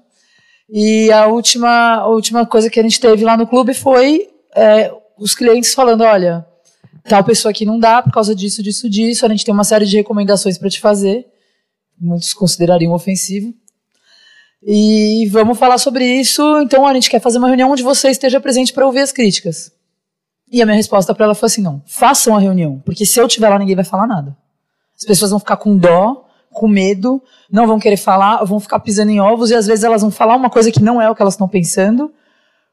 E 0.70 1.12
a 1.12 1.27
última, 1.27 1.96
a 1.96 2.08
última 2.08 2.46
coisa 2.46 2.70
que 2.70 2.79
a 2.79 2.84
gente 2.84 3.00
teve 3.00 3.24
lá 3.24 3.38
no 3.38 3.48
clube 3.48 3.74
foi 3.74 4.29
é, 4.55 4.91
os 5.17 5.36
clientes 5.36 5.74
falando, 5.74 6.01
olha, 6.01 6.46
tal 7.03 7.24
pessoa 7.24 7.51
aqui 7.51 7.65
não 7.65 7.79
dá 7.79 8.01
por 8.01 8.12
causa 8.12 8.34
disso, 8.34 8.63
disso, 8.63 8.89
disso. 8.89 9.25
A 9.25 9.29
gente 9.29 9.46
tem 9.46 9.53
uma 9.53 9.63
série 9.63 9.86
de 9.86 9.98
recomendações 9.98 10.58
para 10.58 10.70
te 10.70 10.79
fazer. 10.79 11.27
Muitos 12.00 12.34
considerariam 12.34 12.93
ofensivo. 12.93 13.53
E 14.65 15.27
vamos 15.29 15.58
falar 15.58 15.77
sobre 15.77 16.05
isso. 16.05 16.41
Então 16.62 16.88
a 16.88 16.93
gente 16.93 17.10
quer 17.10 17.20
fazer 17.20 17.38
uma 17.38 17.48
reunião 17.48 17.72
onde 17.72 17.84
você 17.84 18.10
esteja 18.10 18.39
presente 18.39 18.74
para 18.74 18.86
ouvir 18.86 19.01
as 19.01 19.12
críticas. 19.12 19.72
E 20.51 20.62
a 20.62 20.65
minha 20.65 20.75
resposta 20.75 21.13
para 21.13 21.25
ela 21.25 21.36
foi 21.36 21.48
assim: 21.48 21.62
não, 21.62 21.82
façam 21.86 22.36
a 22.36 22.39
reunião, 22.39 22.82
porque 22.86 23.05
se 23.05 23.20
eu 23.20 23.25
estiver 23.25 23.50
lá 23.50 23.60
ninguém 23.60 23.75
vai 23.75 23.84
falar 23.84 24.08
nada. 24.08 24.38
As 24.96 25.03
pessoas 25.05 25.32
vão 25.32 25.39
ficar 25.39 25.58
com 25.58 25.75
dó, 25.75 26.23
com 26.53 26.67
medo, 26.67 27.22
não 27.51 27.67
vão 27.67 27.79
querer 27.79 27.98
falar, 27.98 28.43
vão 28.45 28.60
ficar 28.60 28.79
pisando 28.79 29.12
em 29.12 29.19
ovos 29.19 29.50
e 29.51 29.55
às 29.55 29.65
vezes 29.67 29.83
elas 29.83 30.01
vão 30.01 30.12
falar 30.12 30.36
uma 30.36 30.50
coisa 30.50 30.72
que 30.72 30.81
não 30.81 31.01
é 31.01 31.10
o 31.10 31.15
que 31.15 31.22
elas 31.22 31.33
estão 31.33 31.48
pensando, 31.48 32.12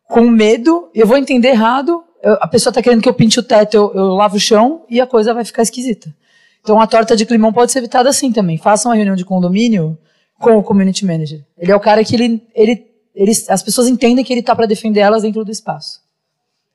com 0.09 0.23
medo. 0.29 0.89
Eu 0.95 1.07
vou 1.07 1.17
entender 1.17 1.49
errado. 1.49 2.05
eu- 2.23 2.37
a 2.41 2.47
pessoa 2.47 2.71
está 2.71 2.83
querendo 2.83 3.01
que 3.03 3.09
eu 3.09 3.15
pinte 3.15 3.41
o 3.41 3.43
teto, 3.43 3.75
eu, 3.75 3.93
eu 3.95 4.07
lavo 4.15 4.37
o 4.37 4.41
chão 4.41 4.85
e 4.91 5.01
a 5.01 5.07
coisa 5.07 5.33
vai 5.33 5.43
ficar 5.45 5.63
esquisita. 5.63 6.15
Então 6.61 6.79
a 6.79 6.87
torta 6.87 7.17
de 7.17 7.25
climão 7.25 7.51
pode 7.53 7.73
ser 7.73 7.79
evitada 7.79 8.11
assim 8.11 8.31
também. 8.31 8.59
Façam 8.59 8.93
a 8.93 8.95
reunião 8.95 9.17
de 9.17 9.25
condomínio 9.25 9.97
com 10.39 10.59
o 10.59 10.63
community 10.63 11.07
manager. 11.07 11.41
Ele 11.57 11.73
é 11.73 11.75
o 11.77 11.81
cara 11.81 12.05
que 12.05 12.15
ele, 12.15 12.43
ele, 12.55 12.85
ele 13.15 13.33
as 13.49 13.63
pessoas 13.63 13.89
entendem 13.89 14.23
que 14.23 14.33
ele 14.33 14.41
está 14.41 14.55
para 14.55 14.67
defender 14.67 15.01
elas 15.01 15.23
dentro 15.23 15.43
do 15.45 15.51
espaço. 15.51 16.01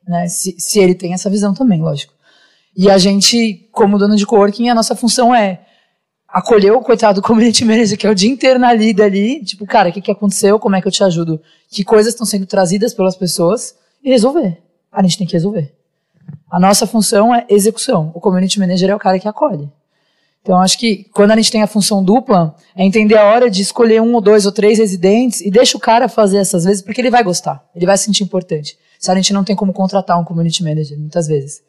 Né? 0.08 0.28
Se, 0.28 0.56
se 0.60 0.80
ele 0.80 0.96
tem 0.96 1.14
essa 1.14 1.30
visão 1.30 1.54
também, 1.54 1.80
lógico. 1.82 2.14
E 2.76 2.90
a 2.90 2.98
gente, 2.98 3.70
como 3.72 3.98
dono 4.00 4.16
de 4.16 4.26
coworking, 4.26 4.70
a 4.70 4.76
nossa 4.76 4.96
função 4.96 5.34
é 5.34 5.62
acolher 6.36 6.74
o 6.74 6.82
coitado 6.82 7.22
do 7.22 7.26
community 7.26 7.64
manager, 7.64 7.98
que 7.98 8.06
é 8.06 8.10
o 8.10 8.14
dia 8.14 8.30
inteiro 8.30 8.60
na 8.60 8.74
lida 8.74 9.06
ali, 9.06 9.42
tipo, 9.42 9.66
cara, 9.66 9.88
o 9.88 9.94
que, 9.94 10.02
que 10.02 10.12
aconteceu, 10.12 10.60
como 10.60 10.76
é 10.76 10.82
que 10.82 10.88
eu 10.88 10.92
te 10.92 11.02
ajudo, 11.02 11.42
que 11.70 11.82
coisas 11.82 12.12
estão 12.12 12.26
sendo 12.26 12.46
trazidas 12.46 12.94
pelas 12.94 13.16
pessoas, 13.16 13.74
e 14.04 14.10
resolver. 14.10 14.62
A 14.92 15.02
gente 15.02 15.18
tem 15.18 15.26
que 15.26 15.32
resolver. 15.32 15.74
A 16.52 16.60
nossa 16.60 16.86
função 16.86 17.34
é 17.34 17.46
execução. 17.48 18.12
O 18.14 18.20
community 18.20 18.60
manager 18.60 18.90
é 18.90 18.96
o 18.96 19.00
cara 19.00 19.18
que 19.18 19.30
acolhe. 19.30 19.72
Então, 20.42 20.60
acho 20.62 20.78
que 20.78 21.06
quando 21.14 21.32
a 21.32 21.38
gente 21.38 21.50
tem 21.50 21.64
a 21.64 21.68
função 21.68 22.04
dupla, 22.04 22.54
é 22.76 22.84
entender 22.84 23.18
a 23.18 23.24
hora 23.24 23.50
de 23.50 23.62
escolher 23.62 24.02
um 24.02 24.14
ou 24.14 24.20
dois 24.20 24.46
ou 24.46 24.52
três 24.52 24.78
residentes 24.78 25.40
e 25.40 25.50
deixa 25.50 25.78
o 25.78 25.80
cara 25.80 26.10
fazer 26.10 26.40
essas 26.40 26.66
vezes, 26.66 26.82
porque 26.82 27.00
ele 27.00 27.10
vai 27.10 27.24
gostar, 27.24 27.66
ele 27.74 27.86
vai 27.86 27.98
se 27.98 28.04
sentir 28.04 28.24
importante. 28.24 28.78
Se 29.00 29.10
a 29.10 29.16
gente 29.16 29.32
não 29.32 29.46
tem 29.46 29.56
como 29.56 29.72
contratar 29.72 30.20
um 30.20 30.26
community 30.26 30.62
manager, 30.62 31.00
muitas 31.00 31.28
vezes. 31.28 31.64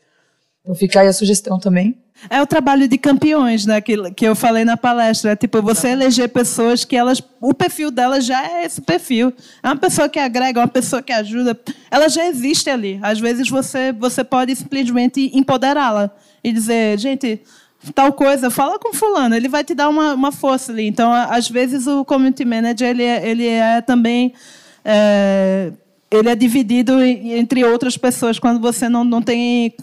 Então, 0.66 0.74
fica 0.74 1.00
aí 1.00 1.06
a 1.06 1.12
sugestão 1.12 1.60
também. 1.60 1.96
É 2.28 2.42
o 2.42 2.46
trabalho 2.46 2.88
de 2.88 2.98
campeões, 2.98 3.64
né? 3.66 3.80
Que, 3.80 4.10
que 4.10 4.26
eu 4.26 4.34
falei 4.34 4.64
na 4.64 4.76
palestra. 4.76 5.30
É 5.30 5.36
tipo, 5.36 5.62
você 5.62 5.90
eleger 5.90 6.28
pessoas 6.28 6.84
que 6.84 6.96
elas. 6.96 7.22
O 7.40 7.54
perfil 7.54 7.88
delas 7.88 8.26
já 8.26 8.44
é 8.44 8.64
esse 8.64 8.80
perfil. 8.80 9.32
É 9.62 9.68
uma 9.68 9.76
pessoa 9.76 10.08
que 10.08 10.18
agrega, 10.18 10.58
uma 10.58 10.66
pessoa 10.66 11.00
que 11.00 11.12
ajuda. 11.12 11.56
Ela 11.88 12.08
já 12.08 12.26
existe 12.26 12.68
ali. 12.68 12.98
Às 13.00 13.20
vezes 13.20 13.48
você, 13.48 13.92
você 13.92 14.24
pode 14.24 14.56
simplesmente 14.56 15.30
empoderá-la 15.32 16.10
e 16.42 16.50
dizer, 16.50 16.98
gente, 16.98 17.40
tal 17.94 18.12
coisa, 18.12 18.50
fala 18.50 18.76
com 18.76 18.92
fulano, 18.92 19.36
ele 19.36 19.48
vai 19.48 19.62
te 19.62 19.74
dar 19.74 19.88
uma, 19.88 20.14
uma 20.14 20.32
força 20.32 20.72
ali. 20.72 20.88
Então, 20.88 21.12
às 21.12 21.48
vezes, 21.48 21.86
o 21.86 22.04
community 22.04 22.44
manager 22.44 22.88
ele 22.88 23.04
é, 23.04 23.28
ele 23.28 23.46
é 23.46 23.80
também. 23.80 24.32
é, 24.84 25.70
ele 26.10 26.28
é 26.28 26.34
dividido 26.34 27.02
entre 27.02 27.64
outras 27.64 27.96
pessoas 27.96 28.38
quando 28.38 28.60
você 28.60 28.88
não, 28.88 29.04
não 29.04 29.20
tem 29.20 29.74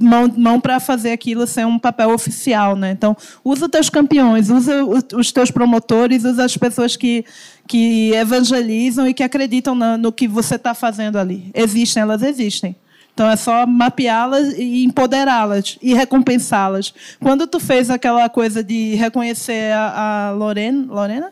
mão, 0.00 0.32
mão 0.36 0.60
para 0.60 0.78
fazer 0.80 1.12
aquilo 1.12 1.46
ser 1.46 1.66
um 1.66 1.78
papel 1.78 2.10
oficial, 2.10 2.74
né? 2.76 2.90
Então, 2.92 3.16
usa 3.44 3.66
os 3.66 3.70
teus 3.70 3.90
campeões, 3.90 4.50
usa 4.50 4.84
os 5.14 5.32
teus 5.32 5.50
promotores, 5.50 6.24
usa 6.24 6.44
as 6.44 6.56
pessoas 6.56 6.96
que, 6.96 7.24
que 7.66 8.12
evangelizam 8.14 9.06
e 9.06 9.14
que 9.14 9.22
acreditam 9.22 9.74
na- 9.74 9.96
no 9.96 10.12
que 10.12 10.26
você 10.28 10.56
está 10.56 10.74
fazendo 10.74 11.18
ali. 11.18 11.50
Existem, 11.54 12.02
elas 12.02 12.22
existem. 12.22 12.76
Então 13.14 13.28
é 13.30 13.36
só 13.36 13.66
mapeá-las 13.66 14.54
e 14.56 14.84
empoderá-las 14.84 15.76
e 15.82 15.92
recompensá-las. 15.92 16.94
Quando 17.20 17.46
tu 17.46 17.60
fez 17.60 17.90
aquela 17.90 18.26
coisa 18.30 18.64
de 18.64 18.94
reconhecer 18.94 19.70
a, 19.74 20.28
a 20.28 20.30
Lorena, 20.30 20.86
Lorena? 20.90 21.30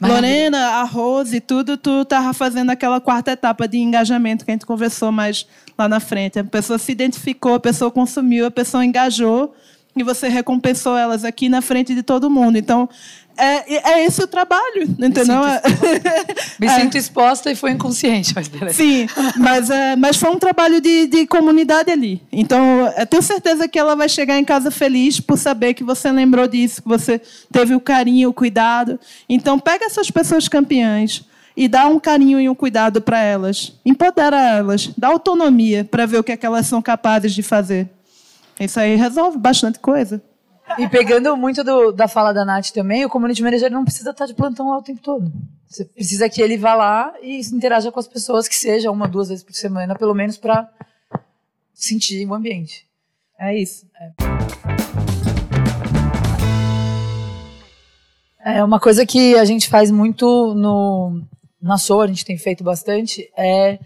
Lorena, 0.00 0.58
a 0.80 0.84
Rose 0.84 1.40
tudo, 1.40 1.76
tu 1.76 2.02
estava 2.02 2.32
fazendo 2.32 2.70
aquela 2.70 3.00
quarta 3.00 3.32
etapa 3.32 3.66
de 3.66 3.78
engajamento 3.78 4.44
que 4.44 4.50
a 4.50 4.54
gente 4.54 4.66
conversou 4.66 5.10
mais 5.10 5.46
lá 5.78 5.88
na 5.88 6.00
frente. 6.00 6.38
A 6.38 6.44
pessoa 6.44 6.78
se 6.78 6.92
identificou, 6.92 7.54
a 7.54 7.60
pessoa 7.60 7.90
consumiu, 7.90 8.46
a 8.46 8.50
pessoa 8.50 8.84
engajou 8.84 9.54
e 9.96 10.02
você 10.02 10.28
recompensou 10.28 10.96
elas 10.96 11.24
aqui 11.24 11.48
na 11.48 11.62
frente 11.62 11.94
de 11.94 12.02
todo 12.02 12.30
mundo. 12.30 12.56
Então, 12.58 12.88
é, 13.36 13.74
é 14.00 14.04
esse 14.04 14.22
o 14.22 14.26
trabalho, 14.26 14.82
entendeu? 14.82 15.40
Me 16.58 16.66
É. 16.66 16.80
sinto 16.80 16.96
exposta 16.96 17.50
e 17.50 17.54
foi 17.56 17.70
inconsciente, 17.72 18.34
mas. 18.34 18.50
Sim, 18.74 19.06
mas, 19.36 19.70
é, 19.70 19.96
mas 19.96 20.16
foi 20.16 20.30
um 20.30 20.38
trabalho 20.38 20.80
de, 20.80 21.06
de 21.06 21.26
comunidade 21.26 21.90
ali. 21.90 22.22
Então, 22.32 22.92
eu 22.96 23.06
tenho 23.06 23.22
certeza 23.22 23.68
que 23.68 23.78
ela 23.78 23.94
vai 23.94 24.08
chegar 24.08 24.38
em 24.38 24.44
casa 24.44 24.70
feliz 24.70 25.20
por 25.20 25.36
saber 25.36 25.74
que 25.74 25.84
você 25.84 26.10
lembrou 26.10 26.46
disso, 26.48 26.82
que 26.82 26.88
você 26.88 27.20
teve 27.52 27.74
o 27.74 27.80
carinho, 27.80 28.30
o 28.30 28.32
cuidado. 28.32 28.98
Então, 29.28 29.58
pega 29.58 29.84
essas 29.86 30.10
pessoas 30.10 30.48
campeãs 30.48 31.24
e 31.56 31.68
dá 31.68 31.86
um 31.86 31.98
carinho 31.98 32.40
e 32.40 32.48
um 32.48 32.54
cuidado 32.54 33.00
para 33.00 33.20
elas. 33.20 33.72
Empodera 33.84 34.40
elas, 34.40 34.90
dá 34.96 35.08
autonomia 35.08 35.84
para 35.84 36.06
ver 36.06 36.18
o 36.18 36.24
que, 36.24 36.32
é 36.32 36.36
que 36.36 36.44
elas 36.46 36.66
são 36.66 36.82
capazes 36.82 37.32
de 37.34 37.42
fazer. 37.42 37.88
Isso 38.58 38.80
aí 38.80 38.96
resolve 38.96 39.36
bastante 39.38 39.78
coisa. 39.78 40.22
E 40.78 40.88
pegando 40.88 41.36
muito 41.36 41.62
do- 41.64 41.92
da 41.92 42.06
fala 42.08 42.32
da 42.32 42.44
Nath 42.44 42.70
também, 42.70 43.04
o 43.04 43.08
community 43.08 43.42
manager 43.42 43.70
não 43.70 43.84
precisa 43.84 44.10
estar 44.10 44.26
de 44.26 44.34
plantão 44.34 44.68
lá 44.70 44.78
o 44.78 44.82
tempo 44.82 45.00
todo. 45.00 45.32
Você 45.68 45.84
precisa 45.84 46.28
que 46.28 46.40
ele 46.42 46.56
vá 46.56 46.74
lá 46.74 47.14
e 47.22 47.40
interaja 47.40 47.90
com 47.90 47.98
as 48.00 48.06
pessoas, 48.08 48.46
que 48.48 48.54
seja 48.54 48.90
uma, 48.90 49.08
duas 49.08 49.28
vezes 49.28 49.44
por 49.44 49.54
semana, 49.54 49.94
pelo 49.94 50.14
menos, 50.14 50.36
para 50.36 50.68
sentir 51.72 52.26
o 52.26 52.34
ambiente. 52.34 52.86
É 53.38 53.56
isso. 53.56 53.86
É. 54.00 54.12
É 58.58 58.62
uma 58.64 58.78
coisa 58.78 59.04
que 59.04 59.34
a 59.36 59.44
gente 59.44 59.68
faz 59.68 59.90
muito 59.90 60.54
no, 60.54 61.20
na 61.60 61.76
SOA, 61.78 62.04
a 62.04 62.06
gente 62.08 62.24
tem 62.24 62.38
feito 62.38 62.62
bastante, 62.62 63.28
é 63.36 63.78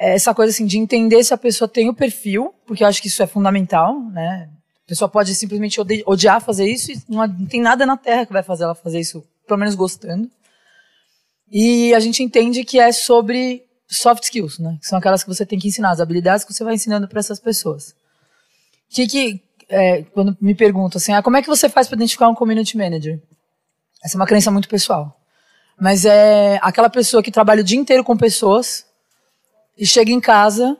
é 0.00 0.14
essa 0.14 0.32
coisa 0.32 0.52
assim 0.52 0.64
de 0.64 0.78
entender 0.78 1.24
se 1.24 1.34
a 1.34 1.36
pessoa 1.36 1.66
tem 1.66 1.88
o 1.88 1.94
perfil, 1.94 2.54
porque 2.64 2.84
eu 2.84 2.86
acho 2.86 3.02
que 3.02 3.08
isso 3.08 3.20
é 3.20 3.26
fundamental, 3.26 3.98
né? 4.00 4.48
A 4.88 4.94
pessoa 4.96 5.06
pode 5.06 5.34
simplesmente 5.34 5.78
odiar 6.06 6.40
fazer 6.40 6.64
isso 6.64 6.90
e 6.90 6.98
não, 7.06 7.26
não 7.26 7.44
tem 7.44 7.60
nada 7.60 7.84
na 7.84 7.94
Terra 7.94 8.24
que 8.24 8.32
vai 8.32 8.42
fazer 8.42 8.64
ela 8.64 8.74
fazer 8.74 8.98
isso, 8.98 9.22
pelo 9.46 9.60
menos 9.60 9.74
gostando. 9.74 10.30
E 11.52 11.92
a 11.92 12.00
gente 12.00 12.22
entende 12.22 12.64
que 12.64 12.80
é 12.80 12.90
sobre 12.90 13.66
soft 13.86 14.22
skills, 14.24 14.58
né? 14.58 14.78
Que 14.80 14.86
são 14.86 14.98
aquelas 14.98 15.22
que 15.22 15.28
você 15.28 15.44
tem 15.44 15.58
que 15.58 15.68
ensinar, 15.68 15.90
as 15.90 16.00
habilidades 16.00 16.42
que 16.42 16.54
você 16.54 16.64
vai 16.64 16.74
ensinando 16.74 17.06
para 17.06 17.20
essas 17.20 17.38
pessoas. 17.38 17.94
Que 18.88 19.06
que 19.06 19.42
é, 19.68 20.04
quando 20.04 20.34
me 20.40 20.54
perguntam 20.54 20.96
assim, 20.96 21.12
ah, 21.12 21.22
como 21.22 21.36
é 21.36 21.42
que 21.42 21.48
você 21.48 21.68
faz 21.68 21.86
para 21.86 21.96
identificar 21.96 22.30
um 22.30 22.34
community 22.34 22.74
manager? 22.74 23.20
Essa 24.02 24.16
é 24.16 24.18
uma 24.18 24.26
crença 24.26 24.50
muito 24.50 24.70
pessoal. 24.70 25.20
Mas 25.78 26.06
é 26.06 26.58
aquela 26.62 26.88
pessoa 26.88 27.22
que 27.22 27.30
trabalha 27.30 27.60
o 27.60 27.64
dia 27.64 27.78
inteiro 27.78 28.02
com 28.02 28.16
pessoas 28.16 28.86
e 29.76 29.84
chega 29.84 30.10
em 30.10 30.20
casa 30.20 30.78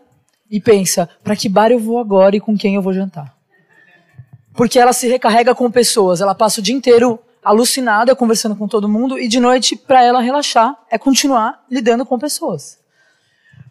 e 0.51 0.59
pensa, 0.59 1.11
para 1.23 1.37
que 1.37 1.47
bar 1.47 1.71
eu 1.71 1.79
vou 1.79 1.99
agora 1.99 2.35
e 2.35 2.41
com 2.41 2.57
quem 2.57 2.77
eu 2.77 2.81
vou 2.81 2.95
jantar? 2.95 3.38
Porque 4.59 4.77
ela 4.77 4.93
se 4.93 5.07
recarrega 5.07 5.55
com 5.55 5.71
pessoas, 5.71 6.21
ela 6.21 6.35
passa 6.35 6.59
o 6.59 6.63
dia 6.63 6.75
inteiro 6.75 7.17
alucinada 7.45 8.17
conversando 8.17 8.57
com 8.57 8.67
todo 8.67 8.89
mundo 8.89 9.17
e 9.17 9.29
de 9.29 9.39
noite 9.39 9.77
para 9.77 10.03
ela 10.03 10.21
relaxar 10.21 10.77
é 10.91 10.99
continuar 10.99 11.65
lidando 11.71 12.05
com 12.05 12.19
pessoas. 12.19 12.77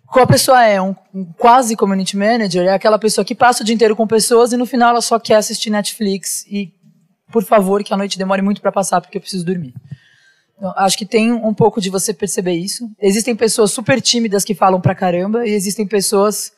Qual 0.05 0.25
pessoa 0.25 0.63
é 0.63 0.81
um, 0.81 0.95
um 1.13 1.25
quase 1.25 1.75
community 1.75 2.15
manager 2.15 2.65
é 2.65 2.73
aquela 2.73 2.97
pessoa 2.97 3.25
que 3.25 3.35
passa 3.35 3.63
o 3.63 3.65
dia 3.65 3.75
inteiro 3.75 3.97
com 3.97 4.07
pessoas 4.07 4.53
e 4.53 4.57
no 4.57 4.65
final 4.65 4.91
ela 4.91 5.01
só 5.01 5.19
quer 5.19 5.35
assistir 5.35 5.69
Netflix 5.69 6.45
e 6.47 6.73
por 7.33 7.43
favor 7.43 7.83
que 7.83 7.93
a 7.93 7.97
noite 7.97 8.17
demore 8.17 8.41
muito 8.41 8.61
para 8.61 8.71
passar 8.71 9.01
porque 9.01 9.17
eu 9.17 9.21
preciso 9.21 9.43
dormir. 9.43 9.73
Então, 10.57 10.73
acho 10.77 10.97
que 10.97 11.05
tem 11.05 11.33
um 11.33 11.53
pouco 11.53 11.81
de 11.81 11.89
você 11.89 12.13
perceber 12.13 12.53
isso. 12.53 12.89
Existem 12.97 13.35
pessoas 13.35 13.73
super 13.73 14.01
tímidas 14.01 14.45
que 14.45 14.55
falam 14.55 14.79
pra 14.79 14.95
caramba 14.95 15.45
e 15.45 15.51
existem 15.51 15.85
pessoas 15.85 16.53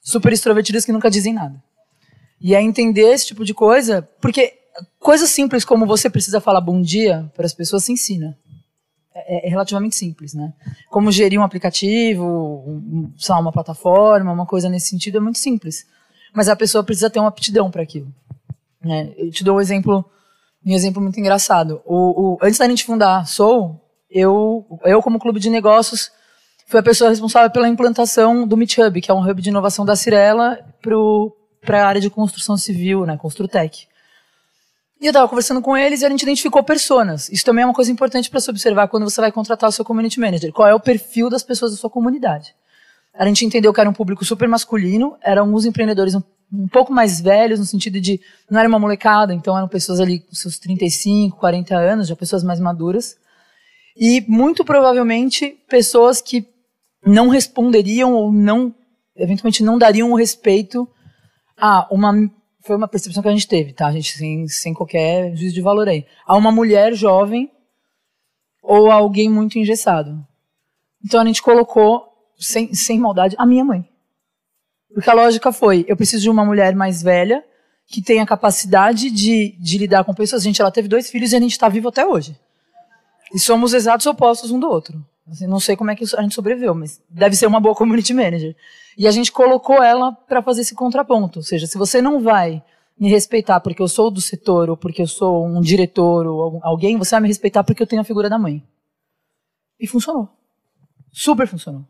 super 0.00 0.32
extrovertidas 0.32 0.86
que 0.86 0.90
nunca 0.90 1.10
dizem 1.10 1.34
nada. 1.34 1.62
E 2.44 2.54
é 2.54 2.60
entender 2.60 3.10
esse 3.10 3.28
tipo 3.28 3.42
de 3.42 3.54
coisa, 3.54 4.06
porque 4.20 4.52
coisas 5.00 5.30
simples 5.30 5.64
como 5.64 5.86
você 5.86 6.10
precisa 6.10 6.42
falar 6.42 6.60
bom 6.60 6.82
dia 6.82 7.32
para 7.34 7.46
as 7.46 7.54
pessoas 7.54 7.84
se 7.84 7.92
ensina. 7.92 8.36
é, 9.14 9.46
é 9.46 9.48
relativamente 9.48 9.96
simples, 9.96 10.34
né? 10.34 10.52
Como 10.90 11.10
gerir 11.10 11.40
um 11.40 11.42
aplicativo, 11.42 12.22
um, 12.22 13.10
uma 13.30 13.50
plataforma, 13.50 14.30
uma 14.30 14.44
coisa 14.44 14.68
nesse 14.68 14.88
sentido 14.88 15.16
é 15.16 15.20
muito 15.20 15.38
simples. 15.38 15.86
Mas 16.34 16.46
a 16.50 16.54
pessoa 16.54 16.84
precisa 16.84 17.08
ter 17.08 17.18
uma 17.18 17.28
aptidão 17.28 17.70
para 17.70 17.82
aquilo. 17.82 18.12
Né? 18.84 19.14
Eu 19.16 19.30
te 19.30 19.42
dou 19.42 19.56
um 19.56 19.60
exemplo, 19.60 20.04
um 20.66 20.74
exemplo 20.74 21.00
muito 21.00 21.18
engraçado. 21.18 21.80
O, 21.86 22.34
o, 22.34 22.38
antes 22.42 22.58
da 22.58 22.68
gente 22.68 22.84
fundar 22.84 23.26
Soul, 23.26 23.80
eu, 24.10 24.66
eu 24.84 25.00
como 25.00 25.18
clube 25.18 25.40
de 25.40 25.48
negócios 25.48 26.10
fui 26.66 26.78
a 26.78 26.82
pessoa 26.82 27.08
responsável 27.08 27.50
pela 27.50 27.68
implantação 27.68 28.46
do 28.46 28.54
Meet 28.54 28.76
Hub, 28.76 29.00
que 29.00 29.10
é 29.10 29.14
um 29.14 29.26
hub 29.26 29.40
de 29.40 29.48
inovação 29.48 29.86
da 29.86 29.96
Cirela 29.96 30.58
para 30.82 30.94
a 31.72 31.86
área 31.86 32.00
de 32.00 32.10
construção 32.10 32.56
civil, 32.56 33.06
né, 33.06 33.16
Construtec. 33.16 33.86
E 35.00 35.06
eu 35.06 35.10
estava 35.10 35.28
conversando 35.28 35.60
com 35.60 35.76
eles 35.76 36.00
e 36.00 36.06
a 36.06 36.08
gente 36.08 36.22
identificou 36.22 36.62
personas. 36.62 37.28
Isso 37.28 37.44
também 37.44 37.62
é 37.62 37.66
uma 37.66 37.74
coisa 37.74 37.92
importante 37.92 38.30
para 38.30 38.40
se 38.40 38.48
observar 38.48 38.88
quando 38.88 39.04
você 39.04 39.20
vai 39.20 39.30
contratar 39.30 39.68
o 39.68 39.72
seu 39.72 39.84
community 39.84 40.18
manager. 40.18 40.52
Qual 40.52 40.66
é 40.66 40.74
o 40.74 40.80
perfil 40.80 41.28
das 41.28 41.42
pessoas 41.42 41.72
da 41.72 41.76
sua 41.76 41.90
comunidade? 41.90 42.54
A 43.12 43.26
gente 43.26 43.44
entendeu 43.44 43.72
que 43.72 43.80
era 43.80 43.90
um 43.90 43.92
público 43.92 44.24
super 44.24 44.48
masculino, 44.48 45.16
eram 45.22 45.52
os 45.52 45.64
empreendedores 45.64 46.14
um, 46.14 46.22
um 46.52 46.66
pouco 46.66 46.92
mais 46.92 47.20
velhos, 47.20 47.58
no 47.58 47.66
sentido 47.66 48.00
de 48.00 48.20
não 48.50 48.58
era 48.58 48.68
uma 48.68 48.78
molecada, 48.78 49.34
então 49.34 49.56
eram 49.56 49.68
pessoas 49.68 50.00
ali 50.00 50.20
com 50.20 50.34
seus 50.34 50.58
35, 50.58 51.36
40 51.38 51.76
anos, 51.76 52.08
já 52.08 52.16
pessoas 52.16 52.42
mais 52.42 52.58
maduras. 52.58 53.16
E 53.96 54.24
muito 54.26 54.64
provavelmente 54.64 55.56
pessoas 55.68 56.20
que 56.20 56.48
não 57.06 57.28
responderiam 57.28 58.14
ou 58.14 58.32
não, 58.32 58.74
eventualmente 59.14 59.62
não 59.62 59.78
dariam 59.78 60.10
o 60.10 60.16
respeito 60.16 60.88
a 61.56 61.86
uma 61.90 62.12
foi 62.64 62.76
uma 62.76 62.88
percepção 62.88 63.22
que 63.22 63.28
a 63.28 63.32
gente 63.32 63.46
teve, 63.46 63.74
tá? 63.74 63.86
A 63.86 63.92
gente 63.92 64.16
sem, 64.16 64.48
sem 64.48 64.72
qualquer 64.72 65.36
juízo 65.36 65.54
de 65.54 65.60
valor 65.60 65.86
aí. 65.86 66.06
A 66.26 66.34
uma 66.34 66.50
mulher 66.50 66.94
jovem 66.94 67.50
ou 68.62 68.90
alguém 68.90 69.28
muito 69.28 69.58
engessado. 69.58 70.26
Então 71.04 71.20
a 71.20 71.24
gente 71.26 71.42
colocou, 71.42 72.08
sem, 72.38 72.72
sem 72.72 72.98
maldade, 72.98 73.36
a 73.38 73.44
minha 73.44 73.64
mãe. 73.64 73.86
Porque 74.92 75.10
a 75.10 75.14
lógica 75.14 75.52
foi: 75.52 75.84
eu 75.86 75.96
preciso 75.96 76.22
de 76.22 76.30
uma 76.30 76.44
mulher 76.44 76.74
mais 76.74 77.02
velha 77.02 77.44
que 77.86 78.00
tenha 78.00 78.24
capacidade 78.24 79.10
de, 79.10 79.54
de 79.60 79.76
lidar 79.76 80.04
com 80.04 80.14
pessoas. 80.14 80.42
Gente, 80.42 80.62
ela 80.62 80.70
teve 80.70 80.88
dois 80.88 81.10
filhos 81.10 81.32
e 81.32 81.36
a 81.36 81.40
gente 81.40 81.52
está 81.52 81.68
vivo 81.68 81.88
até 81.88 82.06
hoje. 82.06 82.34
E 83.34 83.38
somos 83.38 83.74
exatos 83.74 84.06
opostos 84.06 84.50
um 84.50 84.58
do 84.58 84.68
outro. 84.68 85.04
Assim, 85.26 85.46
não 85.46 85.58
sei 85.58 85.76
como 85.76 85.90
é 85.90 85.96
que 85.96 86.04
a 86.04 86.22
gente 86.22 86.34
sobreviveu, 86.34 86.74
mas 86.74 87.02
deve 87.08 87.34
ser 87.34 87.46
uma 87.46 87.60
boa 87.60 87.74
community 87.74 88.12
manager. 88.12 88.54
E 88.96 89.08
a 89.08 89.10
gente 89.10 89.32
colocou 89.32 89.82
ela 89.82 90.12
para 90.12 90.42
fazer 90.42 90.60
esse 90.60 90.74
contraponto. 90.74 91.38
Ou 91.38 91.42
seja, 91.42 91.66
se 91.66 91.78
você 91.78 92.02
não 92.02 92.20
vai 92.20 92.62
me 92.98 93.08
respeitar 93.08 93.60
porque 93.60 93.82
eu 93.82 93.88
sou 93.88 94.10
do 94.10 94.20
setor, 94.20 94.70
ou 94.70 94.76
porque 94.76 95.02
eu 95.02 95.06
sou 95.06 95.46
um 95.46 95.60
diretor, 95.60 96.26
ou 96.26 96.60
alguém, 96.62 96.96
você 96.98 97.12
vai 97.12 97.22
me 97.22 97.28
respeitar 97.28 97.64
porque 97.64 97.82
eu 97.82 97.86
tenho 97.86 98.02
a 98.02 98.04
figura 98.04 98.28
da 98.28 98.38
mãe. 98.38 98.62
E 99.80 99.86
funcionou. 99.86 100.28
Super 101.10 101.46
funcionou. 101.46 101.84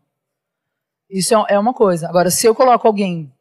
Isso 1.10 1.34
é, 1.34 1.54
é 1.54 1.58
uma 1.58 1.74
coisa. 1.74 2.08
Agora, 2.08 2.30
se 2.30 2.46
eu 2.46 2.54
coloco 2.54 2.86
alguém, 2.86 3.32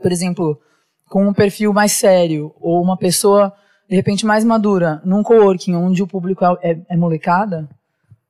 por 0.00 0.12
exemplo, 0.12 0.60
com 1.08 1.26
um 1.26 1.32
perfil 1.32 1.72
mais 1.72 1.92
sério, 1.92 2.54
ou 2.60 2.82
uma 2.82 2.96
pessoa, 2.96 3.52
de 3.88 3.96
repente, 3.96 4.24
mais 4.24 4.44
madura, 4.44 5.00
num 5.04 5.22
coworking 5.22 5.74
onde 5.74 6.02
o 6.02 6.06
público 6.06 6.44
é, 6.44 6.70
é, 6.70 6.80
é 6.90 6.96
molecada, 6.96 7.68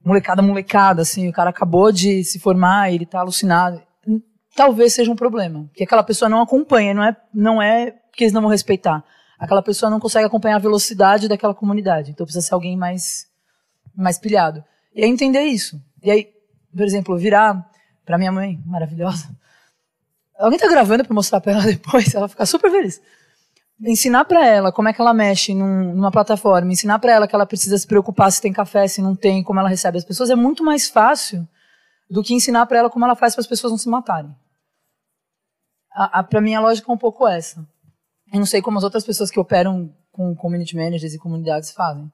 molecada, 0.06 0.40
molecada, 0.40 1.02
assim, 1.02 1.28
o 1.28 1.32
cara 1.32 1.50
acabou 1.50 1.90
de 1.90 2.22
se 2.22 2.38
formar, 2.38 2.92
ele 2.92 3.04
tá 3.04 3.18
alucinado, 3.18 3.82
talvez 4.54 4.94
seja 4.94 5.10
um 5.10 5.16
problema. 5.16 5.64
Porque 5.64 5.82
aquela 5.82 6.04
pessoa 6.04 6.28
não 6.28 6.40
acompanha, 6.40 6.94
não 6.94 7.02
é, 7.02 7.16
não 7.34 7.60
é 7.60 7.90
porque 7.90 8.22
eles 8.22 8.32
não 8.32 8.40
vão 8.40 8.50
respeitar. 8.50 9.04
Aquela 9.36 9.60
pessoa 9.60 9.90
não 9.90 9.98
consegue 9.98 10.24
acompanhar 10.24 10.56
a 10.56 10.60
velocidade 10.60 11.28
daquela 11.28 11.52
comunidade. 11.52 12.12
Então 12.12 12.24
precisa 12.24 12.46
ser 12.46 12.54
alguém 12.54 12.76
mais, 12.76 13.26
mais 13.94 14.16
pilhado. 14.16 14.64
E 14.94 15.02
aí 15.02 15.10
entender 15.10 15.42
isso. 15.42 15.82
E 16.02 16.10
aí, 16.10 16.28
por 16.74 16.84
exemplo, 16.84 17.18
virar 17.18 17.68
para 18.04 18.16
minha 18.16 18.30
mãe, 18.30 18.62
maravilhosa. 18.64 19.28
Alguém 20.38 20.58
tá 20.58 20.68
gravando 20.68 21.04
para 21.04 21.14
mostrar 21.14 21.40
para 21.40 21.52
ela 21.52 21.62
depois, 21.66 22.14
ela 22.14 22.28
ficar 22.28 22.46
super 22.46 22.70
feliz 22.70 23.02
ensinar 23.80 24.24
para 24.24 24.46
ela 24.46 24.72
como 24.72 24.88
é 24.88 24.92
que 24.92 25.00
ela 25.00 25.12
mexe 25.12 25.54
num, 25.54 25.94
numa 25.94 26.10
plataforma, 26.10 26.72
ensinar 26.72 26.98
para 26.98 27.12
ela 27.12 27.28
que 27.28 27.34
ela 27.34 27.46
precisa 27.46 27.76
se 27.76 27.86
preocupar 27.86 28.30
se 28.32 28.40
tem 28.40 28.52
café, 28.52 28.86
se 28.88 29.02
não 29.02 29.14
tem, 29.14 29.42
como 29.42 29.60
ela 29.60 29.68
recebe 29.68 29.98
as 29.98 30.04
pessoas, 30.04 30.30
é 30.30 30.34
muito 30.34 30.64
mais 30.64 30.88
fácil 30.88 31.46
do 32.10 32.22
que 32.22 32.34
ensinar 32.34 32.66
para 32.66 32.78
ela 32.78 32.90
como 32.90 33.04
ela 33.04 33.16
faz 33.16 33.34
para 33.34 33.40
as 33.40 33.46
pessoas 33.46 33.72
não 33.72 33.78
se 33.78 33.88
matarem. 33.88 34.34
Para 36.28 36.40
mim, 36.40 36.54
a 36.54 36.60
lógica 36.60 36.90
é 36.90 36.94
um 36.94 36.98
pouco 36.98 37.26
essa. 37.26 37.66
Eu 38.32 38.38
não 38.38 38.46
sei 38.46 38.60
como 38.60 38.78
as 38.78 38.84
outras 38.84 39.04
pessoas 39.04 39.30
que 39.30 39.40
operam 39.40 39.94
com 40.12 40.34
community 40.34 40.76
managers 40.76 41.14
e 41.14 41.18
comunidades 41.18 41.70
fazem. 41.72 42.10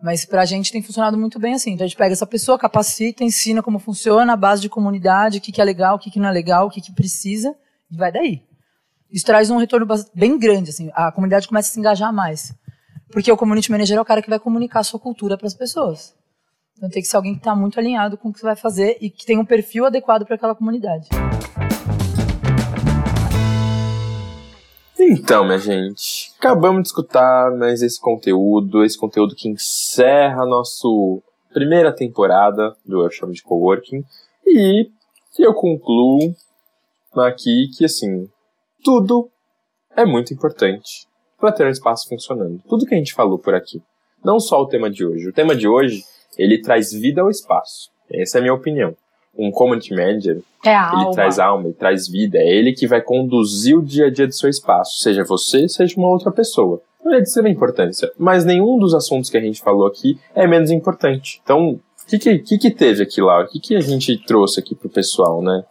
Mas 0.00 0.24
para 0.24 0.42
a 0.42 0.44
gente 0.44 0.70
tem 0.70 0.80
funcionado 0.80 1.18
muito 1.18 1.38
bem 1.40 1.54
assim. 1.54 1.72
Então 1.72 1.84
a 1.84 1.88
gente 1.88 1.96
pega 1.96 2.12
essa 2.12 2.26
pessoa, 2.26 2.58
capacita, 2.58 3.24
ensina 3.24 3.62
como 3.62 3.80
funciona, 3.80 4.32
a 4.32 4.36
base 4.36 4.62
de 4.62 4.68
comunidade, 4.68 5.38
o 5.38 5.40
que, 5.40 5.50
que 5.50 5.60
é 5.60 5.64
legal, 5.64 5.96
o 5.96 5.98
que, 5.98 6.10
que 6.10 6.20
não 6.20 6.28
é 6.28 6.32
legal, 6.32 6.66
o 6.66 6.70
que, 6.70 6.80
que 6.80 6.92
precisa, 6.92 7.56
e 7.90 7.96
vai 7.96 8.12
daí. 8.12 8.47
Isso 9.10 9.24
traz 9.24 9.48
um 9.48 9.56
retorno 9.56 9.86
bem 10.14 10.38
grande, 10.38 10.68
assim, 10.68 10.90
a 10.92 11.10
comunidade 11.10 11.48
começa 11.48 11.70
a 11.70 11.72
se 11.72 11.80
engajar 11.80 12.12
mais. 12.12 12.54
Porque 13.10 13.32
o 13.32 13.38
community 13.38 13.70
manager 13.70 13.96
é 13.96 14.00
o 14.00 14.04
cara 14.04 14.20
que 14.20 14.28
vai 14.28 14.38
comunicar 14.38 14.80
a 14.80 14.84
sua 14.84 15.00
cultura 15.00 15.38
para 15.38 15.46
as 15.46 15.54
pessoas. 15.54 16.14
Então 16.76 16.90
tem 16.90 17.00
que 17.00 17.08
ser 17.08 17.16
alguém 17.16 17.32
que 17.32 17.40
está 17.40 17.56
muito 17.56 17.80
alinhado 17.80 18.18
com 18.18 18.28
o 18.28 18.32
que 18.32 18.38
você 18.38 18.44
vai 18.44 18.54
fazer 18.54 18.98
e 19.00 19.08
que 19.08 19.24
tem 19.24 19.38
um 19.38 19.46
perfil 19.46 19.86
adequado 19.86 20.26
para 20.26 20.34
aquela 20.36 20.54
comunidade. 20.54 21.08
Então, 25.00 25.46
minha 25.46 25.58
gente, 25.58 26.34
acabamos 26.38 26.82
de 26.82 26.88
escutar 26.88 27.50
mais 27.56 27.80
esse 27.80 27.98
conteúdo, 27.98 28.84
esse 28.84 28.98
conteúdo 28.98 29.34
que 29.34 29.48
encerra 29.48 30.42
a 30.42 30.46
nossa 30.46 30.86
primeira 31.54 31.94
temporada 31.94 32.76
do 32.84 32.98
Workshop 32.98 33.32
de 33.32 33.42
Coworking. 33.42 34.04
E 34.46 34.90
eu 35.38 35.54
concluo 35.54 36.34
aqui 37.16 37.70
que, 37.74 37.86
assim, 37.86 38.28
tudo 38.82 39.30
é 39.96 40.04
muito 40.04 40.32
importante 40.32 41.06
para 41.38 41.52
ter 41.52 41.66
um 41.66 41.70
espaço 41.70 42.08
funcionando. 42.08 42.60
Tudo 42.68 42.86
que 42.86 42.94
a 42.94 42.98
gente 42.98 43.14
falou 43.14 43.38
por 43.38 43.54
aqui. 43.54 43.80
Não 44.24 44.40
só 44.40 44.60
o 44.60 44.66
tema 44.66 44.90
de 44.90 45.04
hoje. 45.04 45.28
O 45.28 45.32
tema 45.32 45.54
de 45.54 45.68
hoje, 45.68 46.02
ele 46.36 46.60
traz 46.60 46.92
vida 46.92 47.22
ao 47.22 47.30
espaço. 47.30 47.90
Essa 48.10 48.38
é 48.38 48.40
a 48.40 48.42
minha 48.42 48.54
opinião. 48.54 48.96
Um 49.36 49.50
community 49.50 49.94
manager, 49.94 50.42
é 50.64 50.70
ele 50.70 50.76
alma. 50.76 51.10
traz 51.12 51.38
alma, 51.38 51.64
ele 51.66 51.74
traz 51.74 52.08
vida. 52.08 52.38
É 52.38 52.48
ele 52.48 52.72
que 52.72 52.86
vai 52.86 53.00
conduzir 53.00 53.78
o 53.78 53.82
dia 53.82 54.06
a 54.06 54.10
dia 54.10 54.26
do 54.26 54.34
seu 54.34 54.50
espaço. 54.50 54.98
Seja 54.98 55.22
você, 55.22 55.68
seja 55.68 55.96
uma 55.96 56.08
outra 56.08 56.32
pessoa. 56.32 56.82
Não 57.04 57.14
é 57.14 57.20
de 57.20 57.28
extrema 57.28 57.48
importância. 57.48 58.10
Mas 58.18 58.44
nenhum 58.44 58.78
dos 58.78 58.94
assuntos 58.94 59.30
que 59.30 59.36
a 59.36 59.40
gente 59.40 59.60
falou 59.60 59.86
aqui 59.86 60.18
é 60.34 60.46
menos 60.46 60.70
importante. 60.70 61.40
Então, 61.44 61.70
o 61.70 62.06
que, 62.06 62.18
que, 62.18 62.58
que, 62.58 62.70
teve 62.70 63.02
aqui, 63.02 63.20
lá? 63.20 63.42
O 63.42 63.46
que, 63.46 63.60
que 63.60 63.76
a 63.76 63.80
gente 63.80 64.16
trouxe 64.24 64.58
aqui 64.58 64.74
pro 64.74 64.88
pessoal, 64.88 65.40
né? 65.40 65.64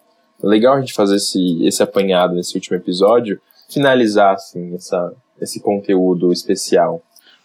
Legal 0.44 0.76
a 0.76 0.80
gente 0.80 0.94
fazer 0.94 1.16
esse, 1.16 1.66
esse 1.66 1.82
apanhado 1.82 2.36
nesse 2.36 2.56
último 2.56 2.78
episódio, 2.78 3.40
finalizar 3.70 4.34
assim, 4.34 4.76
essa, 4.76 5.14
esse 5.42 5.60
conteúdo 5.60 6.32
especial. 6.32 7.02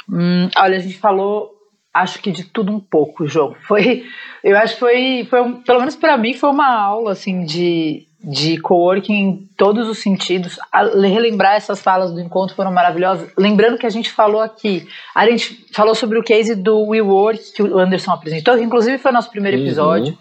Hum, 0.09 0.49
olha, 0.57 0.77
a 0.77 0.81
gente 0.81 0.99
falou, 0.99 1.55
acho 1.93 2.21
que 2.21 2.31
de 2.31 2.45
tudo 2.45 2.73
um 2.73 2.81
pouco, 2.81 3.27
João. 3.27 3.55
Foi, 3.67 4.05
eu 4.43 4.57
acho 4.57 4.75
que 4.75 4.81
foi, 4.81 5.27
foi 5.29 5.41
um, 5.41 5.63
pelo 5.63 5.79
menos 5.81 5.97
para 5.97 6.17
mim, 6.17 6.35
foi 6.35 6.51
uma 6.51 6.75
aula 6.75 7.13
assim 7.13 7.45
de, 7.45 8.07
de 8.23 8.59
coworking 8.59 9.15
em 9.15 9.49
todos 9.57 9.89
os 9.89 9.99
sentidos. 9.99 10.59
A, 10.73 10.83
relembrar 10.83 11.55
essas 11.55 11.81
falas 11.81 12.13
do 12.13 12.21
encontro 12.21 12.57
foram 12.57 12.73
maravilhosas. 12.73 13.31
Lembrando 13.39 13.79
que 13.79 13.87
a 13.87 13.91
gente 13.91 14.11
falou 14.11 14.41
aqui, 14.41 14.87
a 15.15 15.27
gente 15.27 15.67
falou 15.73 15.95
sobre 15.95 16.19
o 16.19 16.23
case 16.25 16.55
do 16.55 16.89
WeWork 16.89 17.53
que 17.53 17.63
o 17.63 17.79
Anderson 17.79 18.13
apresentou, 18.13 18.57
que 18.57 18.65
inclusive 18.65 18.99
foi 18.99 19.13
nosso 19.13 19.31
primeiro 19.31 19.59
uhum. 19.59 19.65
episódio. 19.65 20.13
Uhum. 20.13 20.19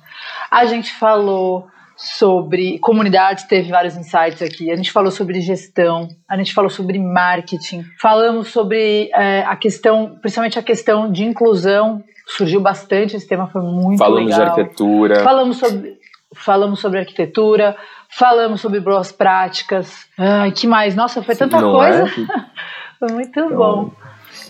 A 0.52 0.66
gente 0.66 0.94
falou 0.94 1.68
sobre 2.02 2.80
comunidades, 2.80 3.44
teve 3.44 3.70
vários 3.70 3.96
insights 3.96 4.42
aqui. 4.42 4.72
A 4.72 4.76
gente 4.76 4.92
falou 4.92 5.12
sobre 5.12 5.40
gestão, 5.40 6.08
a 6.28 6.36
gente 6.36 6.54
falou 6.54 6.70
sobre 6.70 6.98
marketing, 6.98 7.84
falamos 8.00 8.48
sobre 8.48 9.12
é, 9.14 9.44
a 9.44 9.56
questão, 9.56 10.18
principalmente 10.20 10.58
a 10.58 10.64
questão 10.64 11.12
de 11.12 11.24
inclusão. 11.24 12.04
Surgiu 12.26 12.60
bastante, 12.60 13.16
esse 13.16 13.28
tema 13.28 13.48
foi 13.48 13.62
muito 13.62 14.00
falamos 14.00 14.26
legal. 14.26 14.40
Falamos 14.40 14.56
de 14.56 14.62
arquitetura. 14.62 15.24
Falamos 15.24 15.58
sobre, 15.58 15.98
falamos 16.34 16.80
sobre 16.80 17.00
arquitetura, 17.00 17.78
falamos 18.10 18.62
sobre 18.62 18.80
boas 18.80 19.12
práticas. 19.12 20.08
Ai, 20.18 20.52
que 20.52 20.66
mais? 20.66 20.96
Nossa, 20.96 21.22
foi 21.22 21.36
tanta 21.36 21.62
Não 21.62 21.72
coisa. 21.72 22.04
É? 22.04 22.08
foi 23.00 23.14
muito 23.14 23.30
então, 23.40 23.56
bom. 23.56 23.92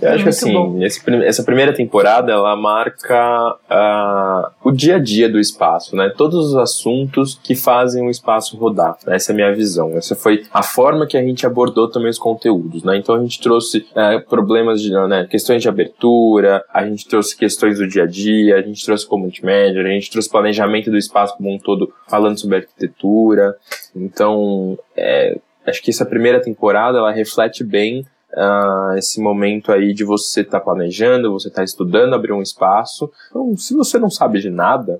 Eu 0.01 0.11
acho 0.11 0.23
que 0.23 0.29
assim, 0.29 0.83
esse, 0.83 1.01
essa 1.25 1.43
primeira 1.43 1.73
temporada 1.73 2.31
ela 2.31 2.55
marca 2.55 3.55
uh, 3.69 4.51
o 4.63 4.71
dia 4.71 4.95
a 4.95 4.99
dia 4.99 5.29
do 5.29 5.39
espaço, 5.39 5.95
né? 5.95 6.11
Todos 6.15 6.47
os 6.47 6.55
assuntos 6.55 7.39
que 7.41 7.55
fazem 7.55 8.05
o 8.05 8.09
espaço 8.09 8.57
rodar. 8.57 8.97
Essa 9.07 9.31
é 9.31 9.33
a 9.33 9.35
minha 9.35 9.53
visão. 9.53 9.91
Essa 9.95 10.15
foi 10.15 10.45
a 10.53 10.63
forma 10.63 11.07
que 11.07 11.17
a 11.17 11.21
gente 11.21 11.45
abordou 11.45 11.89
também 11.89 12.09
os 12.09 12.19
conteúdos, 12.19 12.83
né? 12.83 12.97
Então 12.97 13.15
a 13.15 13.19
gente 13.19 13.39
trouxe 13.41 13.85
uh, 13.91 14.27
problemas 14.29 14.81
de, 14.81 14.91
né, 14.91 15.27
questões 15.29 15.61
de 15.61 15.69
abertura, 15.69 16.63
a 16.73 16.85
gente 16.85 17.07
trouxe 17.07 17.35
questões 17.35 17.79
do 17.79 17.87
dia 17.87 18.03
a 18.03 18.07
dia, 18.07 18.57
a 18.57 18.61
gente 18.61 18.85
trouxe 18.85 19.07
community 19.07 19.43
manager, 19.43 19.85
a 19.85 19.89
gente 19.89 20.11
trouxe 20.11 20.29
planejamento 20.29 20.89
do 20.89 20.97
espaço 20.97 21.35
como 21.37 21.51
um 21.51 21.57
todo, 21.57 21.91
falando 22.07 22.39
sobre 22.39 22.57
arquitetura. 22.57 23.55
Então, 23.95 24.77
é, 24.95 25.37
acho 25.65 25.81
que 25.81 25.91
essa 25.91 26.05
primeira 26.05 26.41
temporada 26.41 26.97
ela 26.97 27.11
reflete 27.11 27.63
bem 27.63 28.05
uh, 28.35 28.97
esse 28.97 29.21
momento 29.21 29.71
aí 29.71 29.93
de 29.93 30.03
você 30.03 30.41
estar 30.41 30.59
tá 30.59 30.65
planejando, 30.65 31.31
você 31.31 31.47
estar 31.47 31.61
tá 31.61 31.65
estudando, 31.65 32.13
abrir 32.13 32.33
um 32.33 32.41
espaço. 32.41 33.11
Então, 33.29 33.55
se 33.57 33.73
você 33.73 33.99
não 33.99 34.09
sabe 34.09 34.39
de 34.39 34.49
nada, 34.49 34.99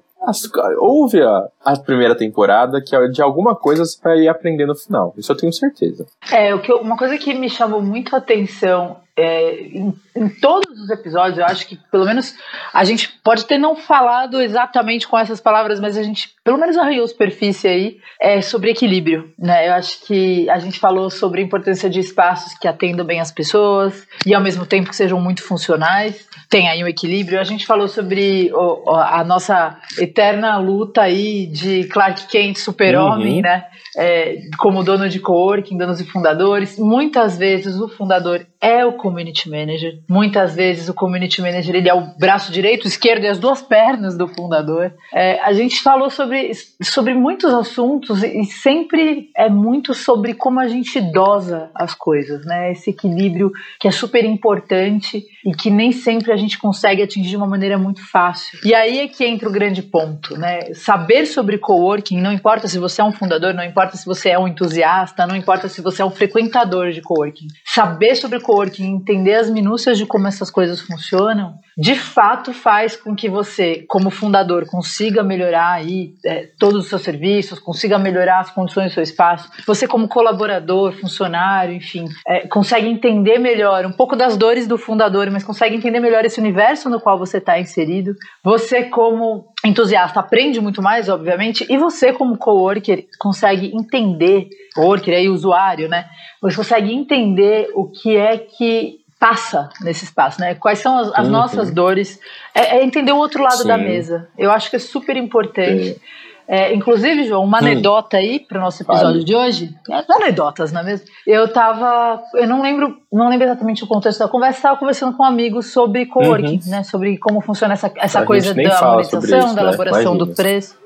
Houve 0.77 1.19
a, 1.23 1.47
a, 1.65 1.79
primeira 1.79 2.15
temporada 2.15 2.79
que 2.79 2.95
é 2.95 3.07
de 3.07 3.23
alguma 3.23 3.55
coisa 3.55 3.83
você 3.83 3.99
vai 4.03 4.27
aprender 4.27 4.67
no 4.67 4.75
final. 4.75 5.15
Isso 5.17 5.31
eu 5.31 5.35
tenho 5.35 5.51
certeza. 5.51 6.05
É, 6.31 6.53
o 6.53 6.61
que, 6.61 6.71
uma 6.71 6.95
coisa 6.95 7.17
que 7.17 7.33
me 7.33 7.49
chamou 7.49 7.81
muito 7.81 8.15
a 8.15 8.19
atenção 8.19 8.97
é, 9.17 9.67
em, 10.15 10.29
todos 10.29 10.79
os 10.79 10.89
episódios, 10.89 11.37
eu 11.37 11.45
acho 11.45 11.67
que 11.67 11.77
pelo 11.91 12.05
menos 12.05 12.35
a 12.73 12.83
gente 12.83 13.09
pode 13.23 13.45
ter 13.45 13.57
não 13.57 13.75
falado 13.75 14.41
exatamente 14.41 15.07
com 15.07 15.17
essas 15.17 15.39
palavras, 15.39 15.79
mas 15.79 15.97
a 15.97 16.03
gente 16.03 16.29
pelo 16.43 16.57
menos 16.57 16.77
arranhou 16.77 17.07
superfície 17.07 17.67
aí 17.67 17.97
é, 18.19 18.41
sobre 18.41 18.71
equilíbrio. 18.71 19.31
Né? 19.37 19.69
Eu 19.69 19.73
acho 19.73 20.05
que 20.05 20.49
a 20.49 20.59
gente 20.59 20.79
falou 20.79 21.09
sobre 21.09 21.41
a 21.41 21.43
importância 21.43 21.89
de 21.89 21.99
espaços 21.99 22.53
que 22.57 22.67
atendam 22.67 23.05
bem 23.05 23.19
as 23.19 23.31
pessoas 23.31 24.07
e 24.25 24.33
ao 24.33 24.41
mesmo 24.41 24.65
tempo 24.65 24.89
que 24.89 24.95
sejam 24.95 25.19
muito 25.19 25.43
funcionais 25.43 26.27
tem 26.51 26.67
aí 26.67 26.83
um 26.83 26.87
equilíbrio. 26.87 27.39
A 27.39 27.45
gente 27.45 27.65
falou 27.65 27.87
sobre 27.87 28.51
o, 28.53 28.89
a 28.93 29.23
nossa 29.23 29.77
eterna 29.97 30.57
luta 30.57 31.01
aí 31.01 31.47
de 31.47 31.85
Clark 31.85 32.27
Kent, 32.27 32.57
super-homem, 32.57 33.35
uhum. 33.35 33.41
né? 33.41 33.65
É, 33.97 34.35
como 34.57 34.83
dono 34.83 35.07
de 35.07 35.19
coworking, 35.19 35.77
donos 35.77 36.01
e 36.01 36.05
fundadores. 36.05 36.77
Muitas 36.77 37.37
vezes 37.37 37.77
o 37.77 37.87
fundador 37.87 38.45
é 38.59 38.85
o 38.85 38.93
community 38.93 39.49
manager. 39.49 39.93
Muitas 40.11 40.53
vezes 40.53 40.89
o 40.89 40.93
community 40.93 41.41
manager 41.41 41.73
ele 41.73 41.87
é 41.87 41.93
o 41.93 42.01
braço 42.19 42.51
direito, 42.51 42.85
esquerdo 42.85 43.23
e 43.23 43.27
as 43.29 43.39
duas 43.39 43.61
pernas 43.61 44.17
do 44.17 44.27
fundador. 44.27 44.93
É, 45.13 45.39
a 45.39 45.53
gente 45.53 45.81
falou 45.81 46.09
sobre, 46.09 46.51
sobre 46.83 47.13
muitos 47.13 47.53
assuntos 47.53 48.21
e 48.21 48.43
sempre 48.43 49.29
é 49.33 49.49
muito 49.49 49.93
sobre 49.93 50.33
como 50.33 50.59
a 50.59 50.67
gente 50.67 50.99
dosa 50.99 51.71
as 51.73 51.95
coisas, 51.95 52.45
né? 52.45 52.73
Esse 52.73 52.89
equilíbrio 52.89 53.53
que 53.79 53.87
é 53.87 53.91
super 53.91 54.25
importante 54.25 55.25
e 55.45 55.53
que 55.53 55.69
nem 55.69 55.91
sempre 55.91 56.31
a 56.31 56.35
gente 56.35 56.57
consegue 56.57 57.01
atingir 57.01 57.29
de 57.29 57.37
uma 57.37 57.47
maneira 57.47 57.77
muito 57.77 58.05
fácil. 58.09 58.59
E 58.63 58.73
aí 58.73 58.99
é 58.99 59.07
que 59.07 59.25
entra 59.25 59.47
o 59.47 59.51
grande 59.51 59.81
ponto, 59.81 60.37
né? 60.37 60.73
Saber 60.73 61.25
sobre 61.25 61.57
coworking, 61.57 62.19
não 62.21 62.31
importa 62.31 62.67
se 62.67 62.77
você 62.77 63.01
é 63.01 63.03
um 63.03 63.11
fundador, 63.11 63.53
não 63.53 63.63
importa 63.63 63.97
se 63.97 64.05
você 64.05 64.29
é 64.29 64.39
um 64.39 64.47
entusiasta, 64.47 65.25
não 65.25 65.35
importa 65.35 65.67
se 65.67 65.81
você 65.81 66.01
é 66.01 66.05
um 66.05 66.11
frequentador 66.11 66.91
de 66.91 67.01
coworking. 67.01 67.47
Saber 67.65 68.15
sobre 68.15 68.39
coworking, 68.39 68.85
entender 68.85 69.35
as 69.35 69.49
minúcias 69.49 69.97
de 69.97 70.05
como 70.05 70.27
essas 70.27 70.51
coisas 70.51 70.81
funcionam, 70.81 71.55
de 71.77 71.95
fato 71.95 72.53
faz 72.53 72.95
com 72.95 73.15
que 73.15 73.29
você, 73.29 73.85
como 73.87 74.09
fundador, 74.09 74.65
consiga 74.65 75.23
melhorar 75.23 75.71
aí 75.71 76.13
é, 76.25 76.49
todos 76.59 76.83
os 76.83 76.89
seus 76.89 77.01
serviços, 77.01 77.59
consiga 77.59 77.97
melhorar 77.97 78.39
as 78.39 78.51
condições 78.51 78.91
do 78.91 78.93
seu 78.93 79.03
espaço. 79.03 79.49
Você, 79.65 79.87
como 79.87 80.07
colaborador, 80.07 80.91
funcionário, 80.93 81.73
enfim, 81.73 82.05
é, 82.27 82.47
consegue 82.47 82.87
entender 82.87 83.39
melhor 83.39 83.85
um 83.85 83.91
pouco 83.91 84.15
das 84.15 84.35
dores 84.35 84.67
do 84.67 84.77
fundador, 84.77 85.29
mas 85.31 85.43
consegue 85.43 85.75
entender 85.75 85.99
melhor 85.99 86.25
esse 86.25 86.39
universo 86.39 86.89
no 86.89 86.99
qual 86.99 87.17
você 87.17 87.37
está 87.37 87.59
inserido. 87.59 88.15
Você, 88.43 88.83
como 88.83 89.45
entusiasta, 89.65 90.19
aprende 90.19 90.59
muito 90.59 90.81
mais, 90.81 91.07
obviamente, 91.07 91.65
e 91.69 91.77
você, 91.77 92.11
como 92.11 92.37
coworker, 92.37 93.05
consegue 93.19 93.71
entender, 93.73 94.49
coworker 94.75 95.13
aí, 95.13 95.29
usuário, 95.29 95.87
né? 95.87 96.05
Você 96.41 96.57
consegue 96.57 96.93
entender 96.93 97.69
o 97.75 97.89
que 97.89 98.15
é 98.17 98.37
que 98.37 99.00
passa 99.21 99.69
nesse 99.81 100.03
espaço, 100.03 100.41
né? 100.41 100.55
Quais 100.55 100.79
são 100.79 100.97
as, 100.97 101.11
as 101.13 101.27
uhum. 101.27 101.31
nossas 101.31 101.69
dores? 101.69 102.19
É, 102.55 102.77
é, 102.77 102.83
entender 102.83 103.11
o 103.11 103.17
outro 103.17 103.43
lado 103.43 103.61
Sim. 103.61 103.67
da 103.67 103.77
mesa. 103.77 104.27
Eu 104.35 104.51
acho 104.51 104.67
que 104.67 104.77
é 104.77 104.79
super 104.79 105.15
importante. 105.15 106.01
É, 106.47 106.73
inclusive, 106.73 107.25
João, 107.25 107.43
uma 107.43 107.59
hum. 107.59 107.61
anedota 107.61 108.17
aí 108.17 108.39
para 108.39 108.57
o 108.57 108.61
nosso 108.61 108.81
episódio 108.81 109.11
vale. 109.11 109.23
de 109.23 109.35
hoje. 109.35 109.75
É, 109.91 110.03
anedotas, 110.15 110.71
não 110.71 110.81
é 110.81 110.83
mesmo? 110.83 111.05
Eu 111.27 111.47
tava. 111.53 112.19
Eu 112.33 112.47
não 112.47 112.63
lembro, 112.63 112.97
não 113.13 113.29
lembro 113.29 113.45
exatamente 113.45 113.83
o 113.83 113.87
contexto 113.87 114.17
da 114.17 114.27
conversa, 114.27 114.57
estava 114.57 114.77
conversando 114.77 115.15
com 115.15 115.23
amigos 115.23 115.71
sobre 115.71 116.07
coworking, 116.07 116.59
uhum. 116.65 116.71
né? 116.71 116.83
Sobre 116.83 117.19
como 117.19 117.41
funciona 117.41 117.75
essa, 117.75 117.91
essa 117.97 118.25
coisa 118.25 118.55
da 118.55 118.63
monetização, 118.63 118.99
isso, 119.01 119.55
da 119.55 119.61
né? 119.61 119.69
elaboração 119.69 120.15
Imagina. 120.15 120.25
do 120.25 120.35
preço. 120.35 120.80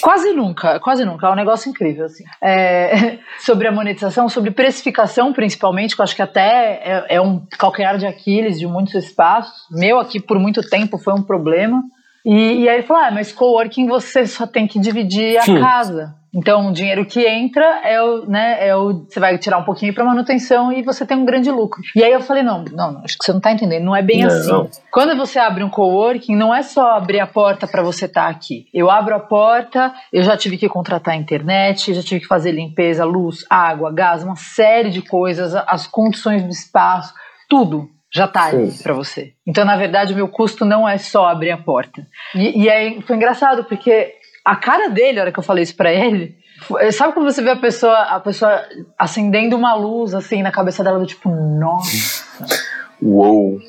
Quase 0.00 0.32
nunca, 0.32 0.80
quase 0.80 1.04
nunca. 1.04 1.26
É 1.26 1.30
um 1.30 1.34
negócio 1.34 1.70
incrível, 1.70 2.06
assim. 2.06 2.24
É, 2.40 3.18
sobre 3.40 3.68
a 3.68 3.72
monetização, 3.72 4.28
sobre 4.28 4.50
precificação, 4.50 5.32
principalmente, 5.32 5.94
que 5.94 6.00
eu 6.00 6.04
acho 6.04 6.16
que 6.16 6.22
até 6.22 6.80
é, 6.82 7.16
é 7.16 7.20
um 7.20 7.44
calcanhar 7.58 7.98
de 7.98 8.06
Aquiles 8.06 8.58
de 8.58 8.66
muitos 8.66 8.94
espaços. 8.94 9.66
Meu 9.70 9.98
aqui, 9.98 10.20
por 10.20 10.38
muito 10.38 10.62
tempo, 10.62 10.98
foi 10.98 11.14
um 11.14 11.22
problema. 11.22 11.82
E, 12.28 12.60
e 12.60 12.68
aí 12.68 12.76
ele 12.76 12.86
falou: 12.86 13.02
ah, 13.02 13.10
mas 13.10 13.32
coworking 13.32 13.86
você 13.86 14.26
só 14.26 14.46
tem 14.46 14.66
que 14.66 14.78
dividir 14.78 15.38
a 15.38 15.42
Sim. 15.42 15.58
casa. 15.58 16.14
Então, 16.34 16.68
o 16.68 16.72
dinheiro 16.74 17.06
que 17.06 17.26
entra 17.26 17.64
é 17.82 18.02
o, 18.02 18.26
né, 18.26 18.68
é 18.68 18.76
o. 18.76 19.06
Você 19.08 19.18
vai 19.18 19.38
tirar 19.38 19.56
um 19.56 19.64
pouquinho 19.64 19.94
para 19.94 20.04
manutenção 20.04 20.70
e 20.70 20.82
você 20.82 21.06
tem 21.06 21.16
um 21.16 21.24
grande 21.24 21.50
lucro. 21.50 21.80
E 21.96 22.04
aí 22.04 22.12
eu 22.12 22.20
falei: 22.20 22.42
não, 22.42 22.62
não, 22.64 22.92
não 22.92 23.02
acho 23.02 23.16
que 23.16 23.24
você 23.24 23.32
não 23.32 23.38
está 23.38 23.50
entendendo, 23.50 23.82
não 23.82 23.96
é 23.96 24.02
bem 24.02 24.20
não, 24.20 24.28
assim. 24.28 24.80
Quando 24.92 25.16
você 25.16 25.38
abre 25.38 25.64
um 25.64 25.70
coworking, 25.70 26.36
não 26.36 26.54
é 26.54 26.62
só 26.62 26.98
abrir 26.98 27.18
a 27.18 27.26
porta 27.26 27.66
para 27.66 27.82
você 27.82 28.04
estar 28.04 28.24
tá 28.24 28.28
aqui. 28.28 28.66
Eu 28.74 28.90
abro 28.90 29.14
a 29.14 29.20
porta, 29.20 29.94
eu 30.12 30.22
já 30.22 30.36
tive 30.36 30.58
que 30.58 30.68
contratar 30.68 31.14
a 31.14 31.16
internet, 31.16 31.94
já 31.94 32.02
tive 32.02 32.20
que 32.20 32.26
fazer 32.26 32.52
limpeza, 32.52 33.06
luz, 33.06 33.46
água, 33.48 33.90
gás, 33.90 34.22
uma 34.22 34.36
série 34.36 34.90
de 34.90 35.00
coisas, 35.00 35.54
as 35.54 35.86
condições 35.86 36.42
do 36.42 36.50
espaço, 36.50 37.14
tudo 37.48 37.88
já 38.12 38.24
está 38.24 38.44
aí 38.44 38.72
para 38.82 38.94
você. 38.94 39.32
Então, 39.46 39.64
na 39.64 39.76
verdade, 39.76 40.12
o 40.12 40.16
meu 40.16 40.28
custo 40.28 40.64
não 40.64 40.88
é 40.88 40.98
só 40.98 41.26
abrir 41.26 41.50
a 41.50 41.58
porta. 41.58 42.06
E, 42.34 42.64
e 42.64 42.70
aí 42.70 43.00
foi 43.02 43.16
engraçado, 43.16 43.64
porque 43.64 44.12
a 44.44 44.56
cara 44.56 44.88
dele, 44.88 45.18
a 45.18 45.22
hora 45.22 45.32
que 45.32 45.38
eu 45.38 45.42
falei 45.42 45.62
isso 45.62 45.76
para 45.76 45.92
ele, 45.92 46.36
sabe 46.92 47.12
quando 47.12 47.30
você 47.30 47.42
vê 47.42 47.50
a 47.50 47.56
pessoa, 47.56 47.98
a 47.98 48.20
pessoa 48.20 48.64
acendendo 48.98 49.56
uma 49.56 49.74
luz 49.74 50.14
assim 50.14 50.42
na 50.42 50.50
cabeça 50.50 50.82
dela, 50.82 50.98
do 50.98 51.06
tipo, 51.06 51.28
nossa. 51.28 52.46
Uou. 53.00 53.60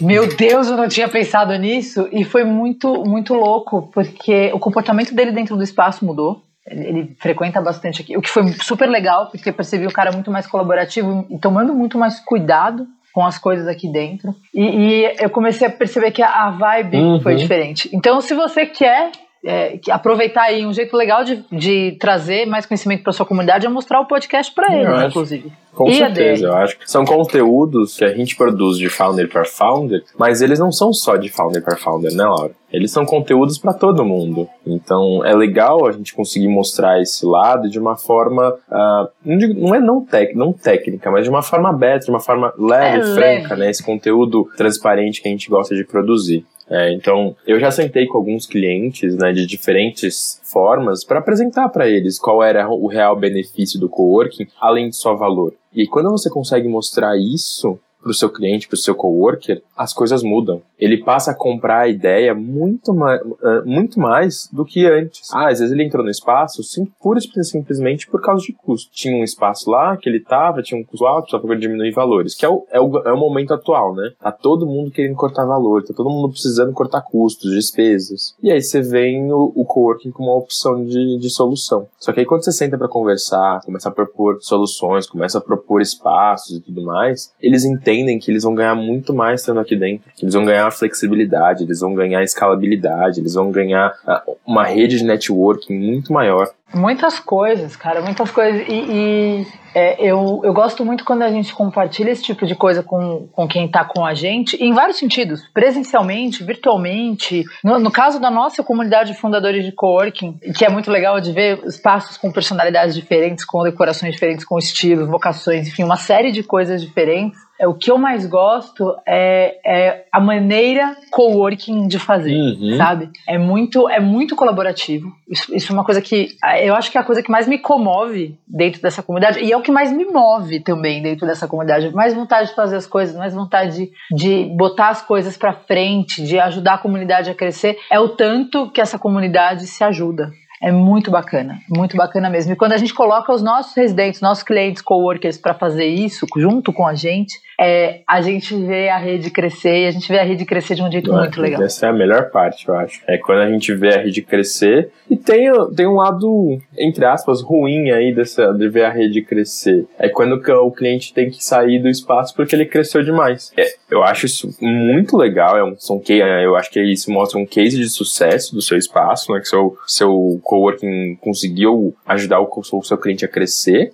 Meu 0.00 0.28
Deus, 0.28 0.68
eu 0.68 0.76
não 0.76 0.86
tinha 0.86 1.08
pensado 1.08 1.56
nisso. 1.56 2.08
E 2.12 2.24
foi 2.24 2.44
muito, 2.44 3.04
muito 3.04 3.34
louco, 3.34 3.90
porque 3.92 4.52
o 4.52 4.58
comportamento 4.58 5.14
dele 5.14 5.32
dentro 5.32 5.56
do 5.56 5.62
espaço 5.62 6.04
mudou. 6.04 6.42
Ele, 6.66 6.86
ele 6.86 7.16
frequenta 7.18 7.60
bastante 7.62 8.02
aqui, 8.02 8.16
o 8.16 8.20
que 8.20 8.28
foi 8.28 8.46
super 8.62 8.86
legal, 8.86 9.30
porque 9.30 9.48
eu 9.48 9.54
percebi 9.54 9.86
o 9.86 9.92
cara 9.92 10.12
muito 10.12 10.30
mais 10.30 10.46
colaborativo 10.46 11.26
e 11.30 11.38
tomando 11.38 11.74
muito 11.74 11.96
mais 11.96 12.20
cuidado 12.20 12.86
com 13.12 13.24
as 13.24 13.38
coisas 13.38 13.66
aqui 13.66 13.90
dentro. 13.90 14.34
E, 14.54 14.62
e 14.62 15.14
eu 15.20 15.30
comecei 15.30 15.66
a 15.66 15.70
perceber 15.70 16.10
que 16.10 16.22
a 16.22 16.50
vibe 16.50 16.96
uhum. 16.96 17.20
foi 17.20 17.36
diferente. 17.36 17.88
Então, 17.92 18.20
se 18.20 18.34
você 18.34 18.66
quer 18.66 19.10
é, 19.44 19.78
aproveitar 19.90 20.42
aí 20.42 20.66
um 20.66 20.72
jeito 20.72 20.96
legal 20.96 21.22
de, 21.22 21.44
de 21.50 21.96
trazer 22.00 22.46
mais 22.46 22.66
conhecimento 22.66 23.02
para 23.02 23.12
sua 23.12 23.26
comunidade 23.26 23.66
é 23.66 23.68
mostrar 23.68 24.00
o 24.00 24.06
podcast 24.06 24.52
para 24.52 24.74
eles, 24.74 25.04
inclusive. 25.04 25.52
Com 25.74 25.88
e 25.88 25.94
certeza, 25.94 26.46
eu 26.46 26.56
acho 26.56 26.76
que 26.76 26.90
são 26.90 27.04
conteúdos 27.04 27.96
que 27.96 28.04
a 28.04 28.12
gente 28.12 28.34
produz 28.34 28.78
de 28.78 28.88
founder 28.88 29.28
para 29.28 29.44
founder, 29.44 30.02
mas 30.18 30.42
eles 30.42 30.58
não 30.58 30.72
são 30.72 30.92
só 30.92 31.16
de 31.16 31.28
founder 31.28 31.62
para 31.62 31.76
founder, 31.76 32.12
né, 32.12 32.24
Laura? 32.24 32.50
Eles 32.72 32.90
são 32.90 33.06
conteúdos 33.06 33.58
para 33.58 33.72
todo 33.72 34.04
mundo. 34.04 34.48
Então 34.66 35.24
é 35.24 35.34
legal 35.36 35.86
a 35.86 35.92
gente 35.92 36.14
conseguir 36.14 36.48
mostrar 36.48 37.00
esse 37.00 37.24
lado 37.24 37.70
de 37.70 37.78
uma 37.78 37.96
forma, 37.96 38.50
uh, 38.68 39.08
não, 39.24 39.38
digo, 39.38 39.54
não, 39.54 39.74
é 39.74 39.78
não, 39.78 40.04
tec, 40.04 40.34
não 40.34 40.52
técnica, 40.52 41.12
mas 41.12 41.22
de 41.22 41.30
uma 41.30 41.42
forma 41.42 41.70
aberta, 41.70 42.06
de 42.06 42.10
uma 42.10 42.20
forma 42.20 42.52
leve, 42.58 42.98
é 42.98 43.14
franca, 43.14 43.50
leve. 43.50 43.56
né? 43.56 43.70
Esse 43.70 43.84
conteúdo 43.84 44.50
transparente 44.56 45.22
que 45.22 45.28
a 45.28 45.30
gente 45.30 45.48
gosta 45.48 45.76
de 45.76 45.84
produzir. 45.84 46.44
É, 46.70 46.92
então, 46.92 47.34
eu 47.46 47.58
já 47.58 47.70
sentei 47.70 48.06
com 48.06 48.18
alguns 48.18 48.46
clientes 48.46 49.16
né, 49.16 49.32
de 49.32 49.46
diferentes 49.46 50.40
formas 50.44 51.04
para 51.04 51.18
apresentar 51.18 51.68
para 51.70 51.88
eles 51.88 52.18
qual 52.18 52.42
era 52.42 52.68
o 52.68 52.86
real 52.86 53.16
benefício 53.16 53.80
do 53.80 53.88
coworking, 53.88 54.46
além 54.60 54.90
de 54.90 54.96
só 54.96 55.14
valor. 55.14 55.54
E 55.72 55.86
quando 55.86 56.10
você 56.10 56.28
consegue 56.28 56.68
mostrar 56.68 57.16
isso, 57.16 57.78
para 58.00 58.10
o 58.10 58.14
seu 58.14 58.30
cliente, 58.30 58.68
para 58.68 58.74
o 58.74 58.78
seu 58.78 58.94
coworker, 58.94 59.62
as 59.76 59.92
coisas 59.92 60.22
mudam. 60.22 60.62
Ele 60.78 60.98
passa 60.98 61.32
a 61.32 61.34
comprar 61.34 61.80
a 61.80 61.88
ideia 61.88 62.34
muito 62.34 62.94
mais, 62.94 63.20
muito 63.64 63.98
mais 63.98 64.48
do 64.52 64.64
que 64.64 64.86
antes. 64.86 65.28
Ah, 65.32 65.48
às 65.48 65.58
vezes 65.58 65.72
ele 65.72 65.84
entrou 65.84 66.04
no 66.04 66.10
espaço 66.10 66.62
sim, 66.62 66.86
pura 67.02 67.18
e 67.18 67.44
simplesmente 67.44 68.08
por 68.08 68.22
causa 68.22 68.44
de 68.44 68.52
custo. 68.52 68.90
Tinha 68.92 69.16
um 69.16 69.24
espaço 69.24 69.70
lá 69.70 69.96
que 69.96 70.08
ele 70.08 70.18
estava, 70.18 70.62
tinha 70.62 70.80
um 70.80 70.84
custo 70.84 71.06
alto, 71.06 71.30
só 71.30 71.38
para 71.38 71.56
diminuir 71.56 71.90
valores, 71.90 72.34
que 72.34 72.44
é 72.44 72.48
o, 72.48 72.64
é, 72.70 72.80
o, 72.80 72.98
é 72.98 73.12
o 73.12 73.18
momento 73.18 73.52
atual, 73.52 73.94
né? 73.94 74.12
Tá 74.20 74.30
todo 74.30 74.66
mundo 74.66 74.90
querendo 74.90 75.16
cortar 75.16 75.44
valor, 75.44 75.82
tá 75.82 75.92
todo 75.92 76.08
mundo 76.08 76.30
precisando 76.30 76.72
cortar 76.72 77.02
custos, 77.02 77.50
despesas. 77.50 78.34
E 78.42 78.52
aí 78.52 78.62
você 78.62 78.80
vem 78.80 79.32
o, 79.32 79.52
o 79.54 79.64
coworking 79.64 80.12
como 80.12 80.28
uma 80.28 80.38
opção 80.38 80.84
de, 80.84 81.18
de 81.18 81.30
solução. 81.30 81.88
Só 81.98 82.12
que 82.12 82.20
aí 82.20 82.26
quando 82.26 82.44
você 82.44 82.52
senta 82.52 82.78
para 82.78 82.88
conversar, 82.88 83.60
começa 83.64 83.88
a 83.88 83.92
propor 83.92 84.38
soluções, 84.40 85.06
começa 85.06 85.38
a 85.38 85.40
propor 85.40 85.80
espaços 85.80 86.58
e 86.58 86.60
tudo 86.60 86.82
mais, 86.82 87.32
eles 87.40 87.64
entendem 87.64 87.87
entendem 87.88 88.18
que 88.18 88.30
eles 88.30 88.42
vão 88.42 88.54
ganhar 88.54 88.74
muito 88.74 89.14
mais 89.14 89.40
estando 89.40 89.60
aqui 89.60 89.74
dentro. 89.74 90.10
Eles 90.20 90.34
vão 90.34 90.44
ganhar 90.44 90.70
flexibilidade, 90.70 91.64
eles 91.64 91.80
vão 91.80 91.94
ganhar 91.94 92.22
escalabilidade, 92.22 93.20
eles 93.20 93.34
vão 93.34 93.50
ganhar 93.50 93.94
ah, 94.06 94.22
uma 94.46 94.64
rede 94.64 94.98
de 94.98 95.04
networking 95.04 95.74
muito 95.74 96.12
maior. 96.12 96.48
Muitas 96.74 97.18
coisas, 97.18 97.74
cara, 97.76 98.02
muitas 98.02 98.30
coisas. 98.30 98.60
E, 98.68 98.74
e 98.74 99.46
é, 99.74 99.96
eu, 100.02 100.42
eu 100.44 100.52
gosto 100.52 100.84
muito 100.84 101.02
quando 101.02 101.22
a 101.22 101.30
gente 101.30 101.54
compartilha 101.54 102.10
esse 102.10 102.22
tipo 102.22 102.44
de 102.44 102.54
coisa 102.54 102.82
com, 102.82 103.26
com 103.32 103.48
quem 103.48 103.64
está 103.64 103.84
com 103.84 104.04
a 104.04 104.12
gente, 104.12 104.54
em 104.56 104.74
vários 104.74 104.98
sentidos, 104.98 105.40
presencialmente, 105.54 106.44
virtualmente. 106.44 107.42
No, 107.64 107.78
no 107.78 107.90
caso 107.90 108.20
da 108.20 108.30
nossa 108.30 108.62
comunidade 108.62 109.12
de 109.12 109.18
fundadores 109.18 109.64
de 109.64 109.72
coworking, 109.72 110.38
que 110.54 110.64
é 110.64 110.68
muito 110.68 110.90
legal 110.90 111.20
de 111.22 111.32
ver 111.32 111.64
espaços 111.64 112.18
com 112.18 112.30
personalidades 112.30 112.94
diferentes, 112.94 113.46
com 113.46 113.62
decorações 113.62 114.12
diferentes, 114.12 114.44
com 114.44 114.58
estilos, 114.58 115.08
vocações, 115.08 115.68
enfim, 115.68 115.84
uma 115.84 115.96
série 115.96 116.30
de 116.30 116.42
coisas 116.42 116.82
diferentes. 116.82 117.47
É, 117.60 117.66
o 117.66 117.74
que 117.74 117.90
eu 117.90 117.98
mais 117.98 118.24
gosto 118.26 118.94
é, 119.06 119.56
é 119.64 120.04
a 120.12 120.20
maneira 120.20 120.96
coworking 121.10 121.86
de 121.88 121.98
fazer, 121.98 122.32
Uhum. 122.34 122.76
sabe? 122.76 123.10
É 123.28 123.36
muito, 123.38 123.88
é 123.88 124.00
muito 124.00 124.36
colaborativo. 124.36 125.12
Isso, 125.28 125.54
isso 125.54 125.72
é 125.72 125.74
uma 125.74 125.84
coisa 125.84 126.00
que 126.00 126.30
eu 126.62 126.74
acho 126.74 126.90
que 126.90 126.96
é 126.98 127.00
a 127.00 127.04
coisa 127.04 127.22
que 127.22 127.30
mais 127.30 127.46
me 127.48 127.58
comove 127.58 128.38
dentro 128.46 128.80
dessa 128.80 129.02
comunidade 129.02 129.40
e 129.40 129.52
é 129.52 129.56
o 129.56 129.62
que 129.62 129.70
mais 129.72 129.92
me 129.92 130.04
move 130.04 130.60
também 130.60 131.02
dentro 131.02 131.26
dessa 131.26 131.46
comunidade. 131.48 131.92
Mais 131.94 132.14
vontade 132.14 132.48
de 132.50 132.54
fazer 132.54 132.76
as 132.76 132.86
coisas, 132.86 133.16
mais 133.16 133.34
vontade 133.34 133.76
de, 133.76 133.90
de 134.16 134.44
botar 134.56 134.88
as 134.90 135.02
coisas 135.02 135.36
pra 135.36 135.52
frente, 135.52 136.22
de 136.22 136.38
ajudar 136.38 136.74
a 136.74 136.78
comunidade 136.78 137.30
a 137.30 137.34
crescer. 137.34 137.76
É 137.90 137.98
o 138.00 138.08
tanto 138.10 138.70
que 138.70 138.80
essa 138.80 138.98
comunidade 138.98 139.66
se 139.66 139.82
ajuda. 139.84 140.30
É 140.62 140.72
muito 140.72 141.10
bacana, 141.10 141.58
muito 141.68 141.96
bacana 141.96 142.28
mesmo. 142.28 142.52
E 142.52 142.56
quando 142.56 142.72
a 142.72 142.76
gente 142.76 142.92
coloca 142.92 143.32
os 143.32 143.42
nossos 143.42 143.76
residentes, 143.76 144.20
nossos 144.20 144.42
clientes, 144.42 144.82
coworkers 144.82 145.38
para 145.38 145.54
fazer 145.54 145.86
isso 145.86 146.26
junto 146.36 146.72
com 146.72 146.86
a 146.86 146.94
gente, 146.94 147.38
é, 147.60 148.02
a 148.06 148.20
gente 148.20 148.54
vê 148.54 148.88
a 148.88 148.98
rede 148.98 149.30
crescer 149.30 149.82
e 149.82 149.86
a 149.86 149.90
gente 149.90 150.08
vê 150.08 150.18
a 150.20 150.22
rede 150.22 150.44
crescer 150.44 150.76
de 150.76 150.82
um 150.82 150.90
jeito 150.90 151.12
muito 151.12 151.40
legal. 151.40 151.60
Essa 151.60 151.86
é 151.86 151.88
a 151.88 151.92
melhor 151.92 152.30
parte, 152.30 152.68
eu 152.68 152.74
acho. 152.76 153.02
É 153.08 153.18
quando 153.18 153.40
a 153.40 153.50
gente 153.50 153.74
vê 153.74 153.94
a 153.94 154.00
rede 154.00 154.22
crescer. 154.22 154.90
E 155.10 155.16
tem, 155.16 155.50
tem 155.74 155.86
um 155.86 155.94
lado, 155.94 156.58
entre 156.76 157.04
aspas, 157.04 157.42
ruim 157.42 157.90
aí 157.90 158.14
dessa, 158.14 158.52
de 158.52 158.68
ver 158.68 158.84
a 158.84 158.90
rede 158.90 159.22
crescer. 159.22 159.86
É 159.98 160.08
quando 160.08 160.34
o 160.34 160.70
cliente 160.70 161.12
tem 161.12 161.30
que 161.30 161.44
sair 161.44 161.80
do 161.80 161.88
espaço 161.88 162.34
porque 162.34 162.54
ele 162.54 162.64
cresceu 162.64 163.02
demais. 163.02 163.52
É, 163.56 163.74
eu 163.90 164.04
acho 164.04 164.26
isso 164.26 164.54
muito 164.60 165.16
legal. 165.16 165.56
É 165.56 165.64
um, 165.64 165.76
são, 165.76 166.00
eu 166.08 166.54
acho 166.54 166.70
que 166.70 166.80
isso 166.80 167.10
mostra 167.10 167.40
um 167.40 167.46
case 167.46 167.76
de 167.76 167.88
sucesso 167.88 168.54
do 168.54 168.62
seu 168.62 168.78
espaço, 168.78 169.32
né? 169.32 169.40
Que 169.40 169.48
seu, 169.48 169.76
seu 169.84 170.40
coworking 170.48 171.16
conseguiu 171.16 171.94
ajudar 172.06 172.40
o, 172.40 172.48
o 172.72 172.82
seu 172.82 172.96
cliente 172.96 173.22
a 173.22 173.28
crescer. 173.28 173.92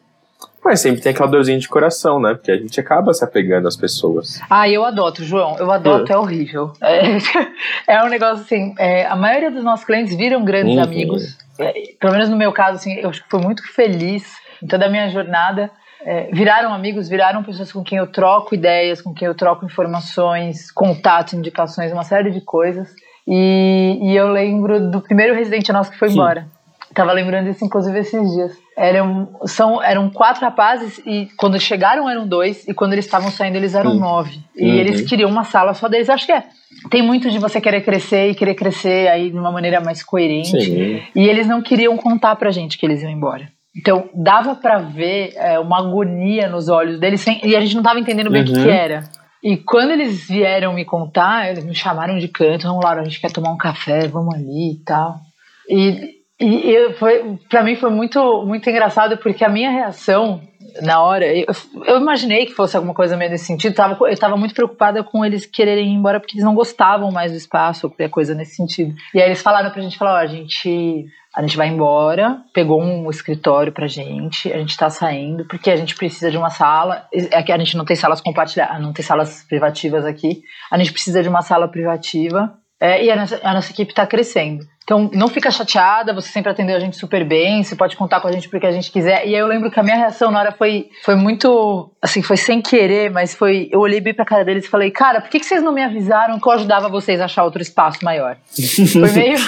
Mas 0.64 0.80
sempre 0.80 1.02
tem 1.02 1.12
aquela 1.12 1.28
dorzinha 1.28 1.58
de 1.58 1.68
coração, 1.68 2.18
né? 2.18 2.32
Porque 2.32 2.50
a 2.50 2.56
gente 2.56 2.80
acaba 2.80 3.12
se 3.12 3.22
apegando 3.22 3.68
às 3.68 3.76
pessoas. 3.76 4.40
Ah, 4.48 4.66
eu 4.66 4.82
adoto, 4.82 5.22
João. 5.22 5.58
Eu 5.58 5.70
adoto, 5.70 6.10
é, 6.10 6.14
é 6.14 6.18
horrível. 6.18 6.72
É, 6.80 7.18
é, 7.88 8.02
um 8.04 8.08
negócio 8.08 8.44
assim. 8.44 8.74
É, 8.78 9.04
a 9.04 9.16
maioria 9.16 9.50
dos 9.50 9.62
nossos 9.62 9.84
clientes 9.84 10.16
viram 10.16 10.42
grandes 10.44 10.76
Uhum. 10.76 10.82
amigos. 10.82 11.36
É, 11.58 11.72
pelo 12.00 12.12
menos 12.12 12.30
no 12.30 12.36
meu 12.36 12.50
caso, 12.52 12.76
assim, 12.76 12.94
eu 12.94 13.10
acho 13.10 13.22
que 13.22 13.28
fui 13.28 13.42
muito 13.42 13.62
feliz 13.74 14.24
em 14.62 14.66
toda 14.66 14.86
a 14.86 14.88
minha 14.88 15.08
jornada. 15.10 15.70
É, 16.02 16.28
viraram 16.32 16.72
amigos, 16.72 17.08
viraram 17.08 17.42
pessoas 17.42 17.70
com 17.70 17.82
quem 17.82 17.98
eu 17.98 18.06
troco 18.06 18.54
ideias, 18.54 19.02
com 19.02 19.12
quem 19.12 19.26
eu 19.26 19.34
troco 19.34 19.66
informações, 19.66 20.70
contatos, 20.70 21.34
indicações, 21.34 21.92
uma 21.92 22.04
série 22.04 22.30
de 22.30 22.40
coisas. 22.40 22.94
E, 23.26 23.98
e 24.02 24.16
eu 24.16 24.28
lembro 24.30 24.90
do 24.90 25.00
primeiro 25.00 25.34
residente 25.34 25.72
nosso 25.72 25.90
que 25.90 25.98
foi 25.98 26.08
Sim. 26.08 26.14
embora. 26.14 26.46
Tava 26.94 27.12
lembrando 27.12 27.48
isso, 27.50 27.64
inclusive, 27.64 27.98
esses 27.98 28.32
dias. 28.34 28.52
Eram, 28.76 29.28
são, 29.46 29.82
eram 29.82 30.08
quatro 30.10 30.42
rapazes 30.44 30.98
e 31.04 31.28
quando 31.36 31.58
chegaram 31.58 32.08
eram 32.08 32.26
dois 32.26 32.66
e 32.68 32.74
quando 32.74 32.92
eles 32.92 33.04
estavam 33.04 33.30
saindo 33.30 33.56
eles 33.56 33.74
eram 33.74 33.94
nove. 33.94 34.38
E 34.54 34.64
Uhum. 34.64 34.74
eles 34.74 35.00
queriam 35.00 35.28
uma 35.30 35.42
sala 35.44 35.74
só 35.74 35.88
deles. 35.88 36.08
Acho 36.08 36.26
que 36.26 36.32
é. 36.32 36.44
Tem 36.90 37.02
muito 37.02 37.30
de 37.30 37.38
você 37.38 37.60
querer 37.60 37.80
crescer 37.80 38.30
e 38.30 38.34
querer 38.34 38.54
crescer 38.54 39.08
aí 39.08 39.30
de 39.30 39.36
uma 39.38 39.50
maneira 39.50 39.80
mais 39.80 40.02
coerente. 40.04 40.60
Sim. 40.60 41.02
E 41.16 41.28
eles 41.28 41.48
não 41.48 41.62
queriam 41.62 41.96
contar 41.96 42.36
pra 42.36 42.50
gente 42.52 42.78
que 42.78 42.86
eles 42.86 43.02
iam 43.02 43.10
embora. 43.10 43.48
Então, 43.76 44.08
dava 44.14 44.54
pra 44.54 44.78
ver 44.78 45.32
é, 45.34 45.58
uma 45.58 45.78
agonia 45.80 46.48
nos 46.48 46.68
olhos 46.68 47.00
deles 47.00 47.20
sem- 47.22 47.40
e 47.42 47.56
a 47.56 47.60
gente 47.60 47.74
não 47.74 47.82
tava 47.82 47.98
entendendo 47.98 48.30
bem 48.30 48.42
o 48.42 48.44
que, 48.44 48.52
Uhum. 48.56 48.62
que 48.62 48.70
era. 48.70 49.02
E 49.44 49.58
quando 49.58 49.90
eles 49.90 50.26
vieram 50.26 50.72
me 50.72 50.86
contar, 50.86 51.50
eles 51.50 51.66
me 51.66 51.74
chamaram 51.74 52.16
de 52.16 52.28
canto, 52.28 52.66
vamos 52.66 52.82
Laura, 52.82 53.02
a 53.02 53.04
gente 53.04 53.20
quer 53.20 53.30
tomar 53.30 53.52
um 53.52 53.58
café, 53.58 54.08
vamos 54.08 54.34
ali 54.34 54.72
e 54.72 54.82
tal. 54.82 55.20
E, 55.68 56.14
e 56.40 56.70
eu, 56.70 56.94
foi, 56.94 57.38
pra 57.50 57.62
mim 57.62 57.76
foi 57.76 57.90
muito, 57.90 58.42
muito 58.46 58.70
engraçado, 58.70 59.18
porque 59.18 59.44
a 59.44 59.50
minha 59.50 59.70
reação 59.70 60.40
na 60.80 61.02
hora, 61.02 61.26
eu, 61.26 61.46
eu 61.86 62.00
imaginei 62.00 62.46
que 62.46 62.54
fosse 62.54 62.74
alguma 62.74 62.94
coisa 62.94 63.18
meio 63.18 63.30
nesse 63.30 63.44
sentido, 63.44 63.74
tava, 63.74 64.08
eu 64.08 64.18
tava 64.18 64.34
muito 64.34 64.54
preocupada 64.54 65.04
com 65.04 65.22
eles 65.22 65.44
quererem 65.44 65.92
ir 65.92 65.94
embora 65.94 66.18
porque 66.18 66.36
eles 66.36 66.44
não 66.44 66.54
gostavam 66.54 67.12
mais 67.12 67.30
do 67.30 67.36
espaço, 67.36 67.86
ou 67.86 67.90
qualquer 67.90 68.08
coisa 68.08 68.34
nesse 68.34 68.56
sentido. 68.56 68.94
E 69.14 69.20
aí 69.20 69.28
eles 69.28 69.42
falaram 69.42 69.70
pra 69.70 69.82
gente, 69.82 69.98
falaram, 69.98 70.20
ó, 70.20 70.22
a 70.22 70.26
gente 70.26 71.04
a 71.34 71.42
gente 71.42 71.56
vai 71.56 71.66
embora, 71.66 72.40
pegou 72.52 72.80
um 72.80 73.10
escritório 73.10 73.72
pra 73.72 73.88
gente, 73.88 74.52
a 74.52 74.58
gente 74.58 74.76
tá 74.76 74.88
saindo, 74.88 75.44
porque 75.46 75.68
a 75.68 75.76
gente 75.76 75.96
precisa 75.96 76.30
de 76.30 76.36
uma 76.36 76.48
sala. 76.48 77.08
É 77.12 77.42
que 77.42 77.50
a 77.50 77.58
gente 77.58 77.76
não 77.76 77.84
tem 77.84 77.96
salas 77.96 78.20
compartilhadas, 78.20 78.80
não 78.80 78.92
tem 78.92 79.04
salas 79.04 79.44
privativas 79.48 80.04
aqui. 80.04 80.42
A 80.70 80.78
gente 80.78 80.92
precisa 80.92 81.22
de 81.22 81.28
uma 81.28 81.42
sala 81.42 81.66
privativa. 81.66 82.56
É, 82.84 83.02
e 83.02 83.10
a 83.10 83.16
nossa, 83.16 83.40
a 83.42 83.54
nossa 83.54 83.72
equipe 83.72 83.94
tá 83.94 84.06
crescendo. 84.06 84.66
Então, 84.82 85.08
não 85.14 85.28
fica 85.28 85.50
chateada, 85.50 86.12
você 86.12 86.28
sempre 86.28 86.52
atendeu 86.52 86.76
a 86.76 86.78
gente 86.78 86.98
super 86.98 87.24
bem, 87.24 87.64
você 87.64 87.74
pode 87.74 87.96
contar 87.96 88.20
com 88.20 88.28
a 88.28 88.32
gente 88.32 88.50
porque 88.50 88.66
a 88.66 88.70
gente 88.70 88.92
quiser. 88.92 89.26
E 89.26 89.34
aí 89.34 89.40
eu 89.40 89.46
lembro 89.46 89.70
que 89.70 89.80
a 89.80 89.82
minha 89.82 89.96
reação 89.96 90.30
na 90.30 90.38
hora 90.38 90.52
foi, 90.52 90.90
foi 91.02 91.14
muito, 91.14 91.90
assim, 92.02 92.20
foi 92.20 92.36
sem 92.36 92.60
querer, 92.60 93.10
mas 93.10 93.34
foi, 93.34 93.70
eu 93.72 93.80
olhei 93.80 94.02
bem 94.02 94.12
pra 94.12 94.26
cara 94.26 94.44
deles 94.44 94.66
e 94.66 94.68
falei, 94.68 94.90
cara, 94.90 95.22
por 95.22 95.30
que, 95.30 95.40
que 95.40 95.46
vocês 95.46 95.62
não 95.62 95.72
me 95.72 95.82
avisaram 95.82 96.38
que 96.38 96.46
eu 96.46 96.52
ajudava 96.52 96.90
vocês 96.90 97.18
a 97.22 97.24
achar 97.24 97.44
outro 97.44 97.62
espaço 97.62 98.04
maior? 98.04 98.36
Foi 98.92 99.10
meio, 99.12 99.38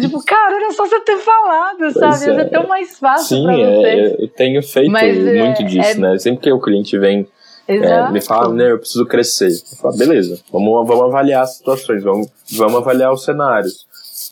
tipo, 0.00 0.24
cara, 0.24 0.54
era 0.54 0.70
só 0.70 0.86
você 0.86 1.00
ter 1.00 1.16
falado, 1.16 1.90
sabe? 1.90 1.98
Pois 1.98 2.18
ser 2.18 2.38
é. 2.38 2.44
tão 2.44 2.68
mais 2.68 2.96
fácil 2.96 3.38
Sim, 3.38 3.42
pra 3.42 3.58
é, 3.58 3.74
vocês. 3.74 4.16
eu 4.20 4.28
tenho 4.28 4.62
feito 4.62 4.92
Mas, 4.92 5.26
é, 5.26 5.44
muito 5.44 5.64
disso, 5.64 5.90
é- 5.90 5.94
né? 5.94 6.18
Sempre 6.18 6.42
que 6.42 6.52
o 6.52 6.60
cliente 6.60 6.96
vem 6.96 7.26
é, 7.68 8.10
me 8.10 8.20
fala, 8.20 8.52
né, 8.54 8.72
eu 8.72 8.78
preciso 8.78 9.04
crescer. 9.04 9.50
Eu 9.50 9.76
falo, 9.76 9.96
beleza, 9.96 10.40
vamos, 10.50 10.88
vamos 10.88 11.04
avaliar 11.04 11.42
as 11.42 11.56
situações, 11.56 12.02
vamos, 12.02 12.28
vamos 12.52 12.76
avaliar 12.76 13.12
os 13.12 13.24
cenários. 13.24 13.86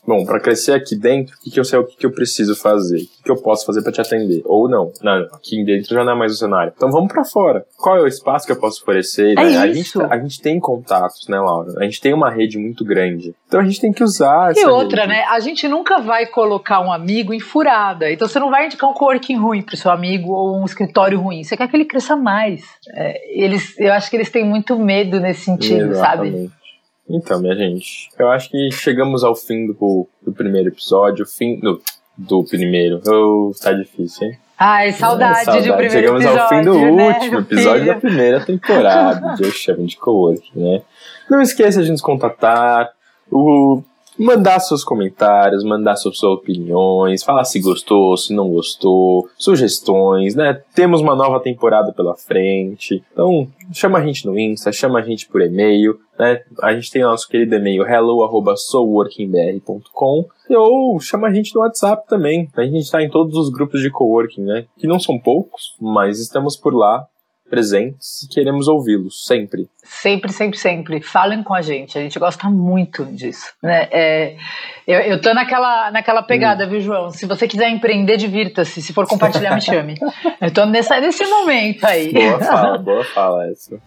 Bom, 0.07 0.23
para 0.25 0.39
crescer 0.39 0.71
aqui 0.71 0.95
dentro, 0.95 1.35
o 1.35 1.39
que, 1.41 1.51
que 1.51 1.59
eu 1.59 1.65
sei, 1.65 1.77
o 1.77 1.83
que, 1.83 1.97
que 1.97 2.05
eu 2.05 2.11
preciso 2.11 2.55
fazer? 2.55 2.95
O 2.95 2.99
que, 2.99 3.23
que 3.25 3.31
eu 3.31 3.35
posso 3.35 3.65
fazer 3.65 3.81
para 3.81 3.91
te 3.91 3.99
atender? 3.99 4.41
Ou 4.45 4.69
não, 4.69 4.89
não, 5.03 5.27
aqui 5.33 5.61
dentro 5.65 5.93
já 5.93 6.01
não 6.01 6.13
é 6.13 6.15
mais 6.15 6.31
o 6.31 6.35
cenário. 6.37 6.71
Então 6.75 6.89
vamos 6.89 7.11
para 7.11 7.25
fora. 7.25 7.65
Qual 7.75 7.97
é 7.97 8.01
o 8.01 8.07
espaço 8.07 8.45
que 8.45 8.53
eu 8.53 8.55
posso 8.55 8.81
oferecer? 8.81 9.33
É 9.33 9.35
né? 9.35 9.57
A, 9.57 9.67
isso. 9.67 9.99
gente, 9.99 10.13
a 10.13 10.17
gente 10.17 10.41
tem 10.41 10.59
contatos, 10.61 11.27
né, 11.27 11.37
Laura? 11.37 11.73
A 11.77 11.83
gente 11.83 11.99
tem 11.99 12.13
uma 12.13 12.29
rede 12.31 12.57
muito 12.57 12.85
grande. 12.85 13.35
Então 13.47 13.59
a 13.59 13.65
gente 13.65 13.81
tem 13.81 13.91
que 13.91 14.01
usar 14.01 14.53
E 14.55 14.65
outra, 14.65 15.01
rede. 15.01 15.13
né? 15.13 15.25
A 15.29 15.41
gente 15.41 15.67
nunca 15.67 15.99
vai 15.99 16.25
colocar 16.25 16.79
um 16.79 16.91
amigo 16.91 17.33
em 17.33 17.39
furada. 17.41 18.09
Então 18.09 18.29
você 18.29 18.39
não 18.39 18.49
vai 18.49 18.67
indicar 18.67 18.89
um 18.89 18.93
coworking 18.93 19.35
ruim 19.35 19.61
pro 19.61 19.75
seu 19.75 19.91
amigo 19.91 20.31
ou 20.31 20.61
um 20.61 20.63
escritório 20.63 21.19
ruim. 21.19 21.43
Você 21.43 21.57
quer 21.57 21.67
que 21.67 21.75
ele 21.75 21.85
cresça 21.85 22.15
mais. 22.15 22.63
É, 22.93 23.43
eles, 23.43 23.77
eu 23.77 23.91
acho 23.91 24.09
que 24.09 24.15
eles 24.15 24.29
têm 24.29 24.45
muito 24.45 24.79
medo 24.79 25.19
nesse 25.19 25.41
sentido, 25.41 25.93
sabe? 25.95 26.49
Então, 27.09 27.39
minha 27.41 27.55
gente, 27.55 28.09
eu 28.19 28.27
acho 28.29 28.49
que 28.49 28.69
chegamos 28.71 29.23
ao 29.23 29.35
fim 29.35 29.67
do, 29.67 30.07
do 30.21 30.31
primeiro 30.33 30.67
episódio, 30.69 31.25
fim 31.25 31.59
do, 31.59 31.81
do 32.17 32.43
primeiro. 32.43 33.01
Oh, 33.07 33.51
tá 33.61 33.71
difícil, 33.71 34.27
hein? 34.27 34.37
Ai, 34.59 34.91
saudade, 34.91 35.39
É, 35.41 35.43
saudade. 35.43 35.63
de 35.65 35.71
um 35.71 35.75
primeiro 35.77 35.93
Chegamos 35.99 36.21
episódio. 36.25 36.41
ao 36.43 36.49
fim 36.49 36.61
do 36.63 36.95
né, 36.95 37.07
último 37.13 37.39
episódio 37.39 37.79
filho? 37.81 37.93
da 37.93 37.99
primeira 37.99 38.39
temporada 38.45 39.35
de 39.35 39.43
Eu 39.43 39.51
Chamo 39.51 39.85
de 39.85 39.95
Coworking, 39.97 40.59
né? 40.59 40.81
Não 41.29 41.41
esqueça 41.41 41.83
de 41.83 41.91
nos 41.91 42.01
contatar, 42.01 42.89
o, 43.31 43.81
mandar 44.17 44.59
seus 44.59 44.83
comentários, 44.83 45.63
mandar 45.63 45.95
suas 45.95 46.21
opiniões, 46.23 47.23
falar 47.23 47.45
se 47.45 47.59
gostou, 47.59 48.17
se 48.17 48.33
não 48.33 48.49
gostou, 48.49 49.29
sugestões, 49.37 50.33
né? 50.35 50.61
Temos 50.73 51.01
uma 51.01 51.15
nova 51.15 51.39
temporada 51.39 51.93
pela 51.93 52.15
frente. 52.15 53.03
Então, 53.13 53.47
chama 53.71 53.99
a 53.99 54.05
gente 54.05 54.25
no 54.25 54.37
Insta, 54.37 54.69
chama 54.71 54.99
a 54.99 55.01
gente 55.01 55.27
por 55.27 55.41
e-mail, 55.41 55.99
né? 56.17 56.41
A 56.61 56.73
gente 56.73 56.89
tem 56.91 57.03
nosso 57.03 57.27
querido 57.27 57.55
e-mail 57.55 57.85
hello@soulworkingbr.com 57.85 60.25
ou 60.49 60.97
chama 60.99 61.27
a 61.27 61.33
gente 61.33 61.53
no 61.53 61.61
WhatsApp 61.61 62.07
também. 62.07 62.49
A 62.55 62.63
gente 62.63 62.79
está 62.79 63.03
em 63.03 63.09
todos 63.09 63.37
os 63.37 63.49
grupos 63.49 63.81
de 63.81 63.89
coworking, 63.89 64.43
né? 64.43 64.65
Que 64.77 64.87
não 64.87 64.97
são 64.99 65.19
poucos, 65.19 65.75
mas 65.79 66.19
estamos 66.19 66.55
por 66.55 66.73
lá 66.73 67.05
presentes 67.49 68.23
e 68.23 68.27
queremos 68.29 68.67
ouvi-los 68.67 69.25
sempre. 69.25 69.67
Sempre, 69.83 70.31
sempre, 70.31 70.57
sempre. 70.57 71.01
Falem 71.01 71.41
com 71.43 71.53
a 71.53 71.61
gente. 71.61 71.97
A 71.97 72.01
gente 72.01 72.19
gosta 72.19 72.49
muito 72.49 73.05
disso. 73.05 73.53
Né? 73.63 73.87
É, 73.91 74.35
eu, 74.85 74.99
eu 74.99 75.21
tô 75.21 75.33
naquela, 75.33 75.89
naquela 75.91 76.21
pegada, 76.21 76.65
Hum. 76.65 76.69
viu, 76.69 76.81
João? 76.81 77.09
Se 77.09 77.25
você 77.25 77.47
quiser 77.47 77.69
empreender, 77.69 78.17
divirta-se. 78.17 78.81
Se 78.81 78.93
for 78.93 79.07
compartilhar, 79.07 79.55
me 79.55 79.61
chame. 79.61 79.95
Eu 80.41 80.51
tô 80.51 80.65
nessa, 80.65 80.99
nesse 80.99 81.25
momento 81.25 81.83
aí. 81.85 82.11
Boa 82.13 82.39
fala, 82.39 82.77
boa 82.83 83.03
fala 83.03 83.47
essa. 83.49 83.77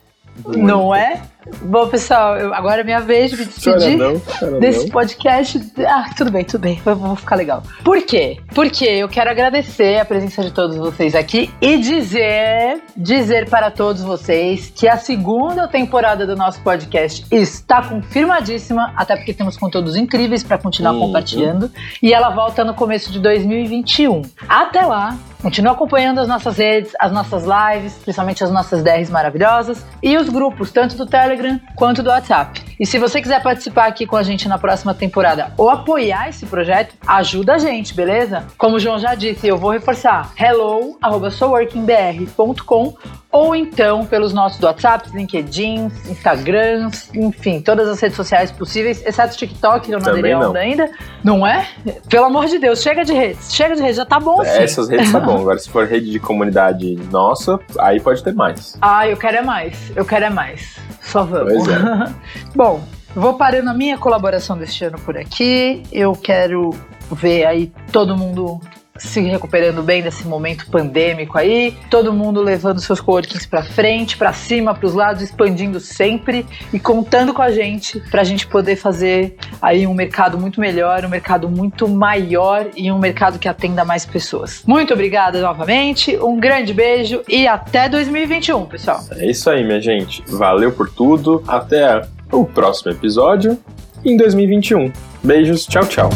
Não 0.46 0.94
é? 0.94 1.20
Bom, 1.62 1.88
pessoal, 1.88 2.34
agora 2.52 2.82
é 2.82 2.84
minha 2.84 3.00
vez 3.00 3.30
de 3.30 3.36
me 3.38 3.44
despedir. 3.46 3.96
não, 3.96 4.20
chora 4.20 4.58
desse 4.60 4.84
não. 4.84 4.88
podcast. 4.90 5.72
Ah, 5.86 6.10
tudo 6.16 6.30
bem, 6.30 6.44
tudo 6.44 6.60
bem. 6.60 6.80
Vou 6.84 7.16
ficar 7.16 7.36
legal. 7.36 7.62
Por 7.84 8.00
quê? 8.02 8.38
Porque 8.54 8.84
eu 8.84 9.08
quero 9.08 9.30
agradecer 9.30 9.98
a 10.00 10.04
presença 10.04 10.42
de 10.42 10.50
todos 10.52 10.76
vocês 10.76 11.14
aqui 11.14 11.50
e 11.60 11.78
dizer, 11.78 12.82
dizer 12.96 13.48
para 13.48 13.70
todos 13.70 14.02
vocês 14.02 14.72
que 14.74 14.86
a 14.86 14.96
segunda 14.96 15.66
temporada 15.66 16.26
do 16.26 16.36
nosso 16.36 16.60
podcast 16.62 17.24
está 17.30 17.82
confirmadíssima, 17.82 18.92
até 18.96 19.16
porque 19.16 19.32
temos 19.32 19.56
conteúdos 19.56 19.96
incríveis 19.96 20.42
para 20.42 20.58
continuar 20.58 20.92
Uhum. 20.92 21.00
compartilhando. 21.00 21.70
E 22.02 22.12
ela 22.12 22.30
volta 22.30 22.64
no 22.64 22.74
começo 22.74 23.10
de 23.12 23.18
2021. 23.20 24.22
Até 24.48 24.82
lá, 24.82 25.16
continue 25.40 25.70
acompanhando 25.72 26.20
as 26.20 26.28
nossas 26.28 26.56
redes, 26.58 26.92
as 27.00 27.10
nossas 27.12 27.44
lives, 27.44 27.94
principalmente 27.94 28.44
as 28.44 28.50
nossas 28.50 28.82
DRs 28.82 29.08
maravilhosas, 29.08 29.86
e 30.02 30.16
os 30.16 30.28
grupos, 30.28 30.70
tanto 30.70 30.96
do 30.96 31.06
Telegram 31.06 31.39
Instagram 31.40 31.58
quanto 31.74 32.02
do 32.02 32.10
WhatsApp. 32.10 32.62
E 32.78 32.84
se 32.86 32.98
você 32.98 33.18
quiser 33.20 33.42
participar 33.42 33.86
aqui 33.86 34.06
com 34.06 34.16
a 34.16 34.22
gente 34.22 34.46
na 34.48 34.58
próxima 34.58 34.94
temporada 34.94 35.52
ou 35.56 35.70
apoiar 35.70 36.28
esse 36.28 36.44
projeto, 36.46 36.94
ajuda 37.06 37.54
a 37.54 37.58
gente, 37.58 37.94
beleza? 37.94 38.44
Como 38.56 38.76
o 38.76 38.80
João 38.80 38.98
já 38.98 39.14
disse, 39.14 39.48
eu 39.48 39.56
vou 39.56 39.70
reforçar 39.70 40.32
hello@soworkingbr.com 40.38 42.94
ou 43.32 43.54
então 43.54 44.04
pelos 44.04 44.34
nossos 44.34 44.60
WhatsApps, 44.60 45.12
LinkedIn, 45.12 45.88
Instagrams, 46.08 47.14
enfim, 47.14 47.60
todas 47.60 47.88
as 47.88 48.00
redes 48.00 48.16
sociais 48.16 48.50
possíveis, 48.50 49.06
exceto 49.06 49.34
o 49.34 49.36
TikTok, 49.36 49.88
eu 49.90 50.00
não 50.00 50.10
aderi 50.10 50.32
ainda. 50.32 50.90
Não 51.22 51.46
é? 51.46 51.64
Pelo 52.08 52.24
amor 52.24 52.46
de 52.46 52.58
Deus, 52.58 52.82
chega 52.82 53.04
de 53.04 53.12
redes, 53.12 53.54
chega 53.54 53.76
de 53.76 53.82
redes, 53.82 53.96
já 53.96 54.04
tá 54.04 54.18
bom 54.18 54.40
assim. 54.40 54.62
Essas 54.62 54.88
redes 54.88 55.12
tá 55.12 55.20
bom. 55.20 55.38
Agora, 55.42 55.58
se 55.58 55.70
for 55.70 55.86
rede 55.86 56.10
de 56.10 56.18
comunidade 56.18 56.96
nossa, 57.10 57.60
aí 57.78 58.00
pode 58.00 58.24
ter 58.24 58.34
mais. 58.34 58.76
Ah, 58.80 59.06
eu 59.06 59.16
quero 59.16 59.36
é 59.36 59.42
mais, 59.42 59.92
eu 59.94 60.04
quero 60.04 60.24
é 60.24 60.30
mais. 60.30 60.76
Só 61.00 61.24
vamos. 61.24 61.66
É. 61.68 62.14
Bom, 62.54 62.82
vou 63.14 63.34
parando 63.34 63.70
a 63.70 63.74
minha 63.74 63.98
colaboração 63.98 64.56
deste 64.56 64.84
ano 64.84 64.98
por 65.00 65.16
aqui. 65.16 65.82
Eu 65.90 66.12
quero 66.12 66.70
ver 67.10 67.46
aí 67.46 67.72
todo 67.90 68.16
mundo 68.16 68.60
se 69.00 69.20
recuperando 69.20 69.82
bem 69.82 70.02
desse 70.02 70.26
momento 70.26 70.66
pandêmico 70.70 71.38
aí, 71.38 71.76
todo 71.90 72.12
mundo 72.12 72.40
levando 72.40 72.80
seus 72.80 73.00
coworkings 73.00 73.46
para 73.46 73.62
frente, 73.62 74.16
para 74.16 74.32
cima, 74.32 74.74
para 74.74 74.86
os 74.86 74.94
lados, 74.94 75.22
expandindo 75.22 75.80
sempre 75.80 76.46
e 76.72 76.78
contando 76.78 77.32
com 77.32 77.42
a 77.42 77.50
gente 77.50 78.00
para 78.10 78.20
a 78.20 78.24
gente 78.24 78.46
poder 78.46 78.76
fazer 78.76 79.36
aí 79.60 79.86
um 79.86 79.94
mercado 79.94 80.38
muito 80.38 80.60
melhor, 80.60 81.04
um 81.04 81.08
mercado 81.08 81.48
muito 81.48 81.88
maior 81.88 82.66
e 82.76 82.92
um 82.92 82.98
mercado 82.98 83.38
que 83.38 83.48
atenda 83.48 83.84
mais 83.84 84.04
pessoas. 84.04 84.62
Muito 84.66 84.92
obrigada 84.92 85.40
novamente, 85.40 86.16
um 86.16 86.38
grande 86.38 86.72
beijo 86.72 87.22
e 87.28 87.46
até 87.46 87.88
2021, 87.88 88.66
pessoal. 88.66 89.00
É 89.12 89.26
isso 89.26 89.48
aí, 89.50 89.64
minha 89.64 89.80
gente. 89.80 90.22
Valeu 90.28 90.72
por 90.72 90.90
tudo. 90.90 91.42
Até 91.46 92.02
o 92.30 92.44
próximo 92.44 92.92
episódio 92.92 93.58
em 94.04 94.16
2021. 94.16 94.92
Beijos, 95.22 95.66
tchau, 95.66 95.84
tchau. 95.86 96.10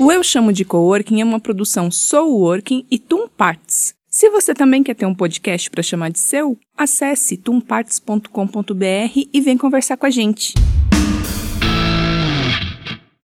O 0.00 0.10
Eu 0.10 0.22
Chamo 0.22 0.50
de 0.50 0.64
Coworking 0.64 1.20
é 1.20 1.24
uma 1.24 1.38
produção 1.38 1.90
Soul 1.90 2.40
Working 2.40 2.86
e 2.90 2.98
Tum 2.98 3.28
Parts. 3.28 3.94
Se 4.08 4.30
você 4.30 4.54
também 4.54 4.82
quer 4.82 4.94
ter 4.94 5.04
um 5.04 5.14
podcast 5.14 5.70
para 5.70 5.82
chamar 5.82 6.10
de 6.10 6.18
seu, 6.18 6.56
acesse 6.74 7.36
tumparts.com.br 7.36 8.24
e 9.14 9.40
vem 9.42 9.58
conversar 9.58 9.98
com 9.98 10.06
a 10.06 10.10
gente. 10.10 10.54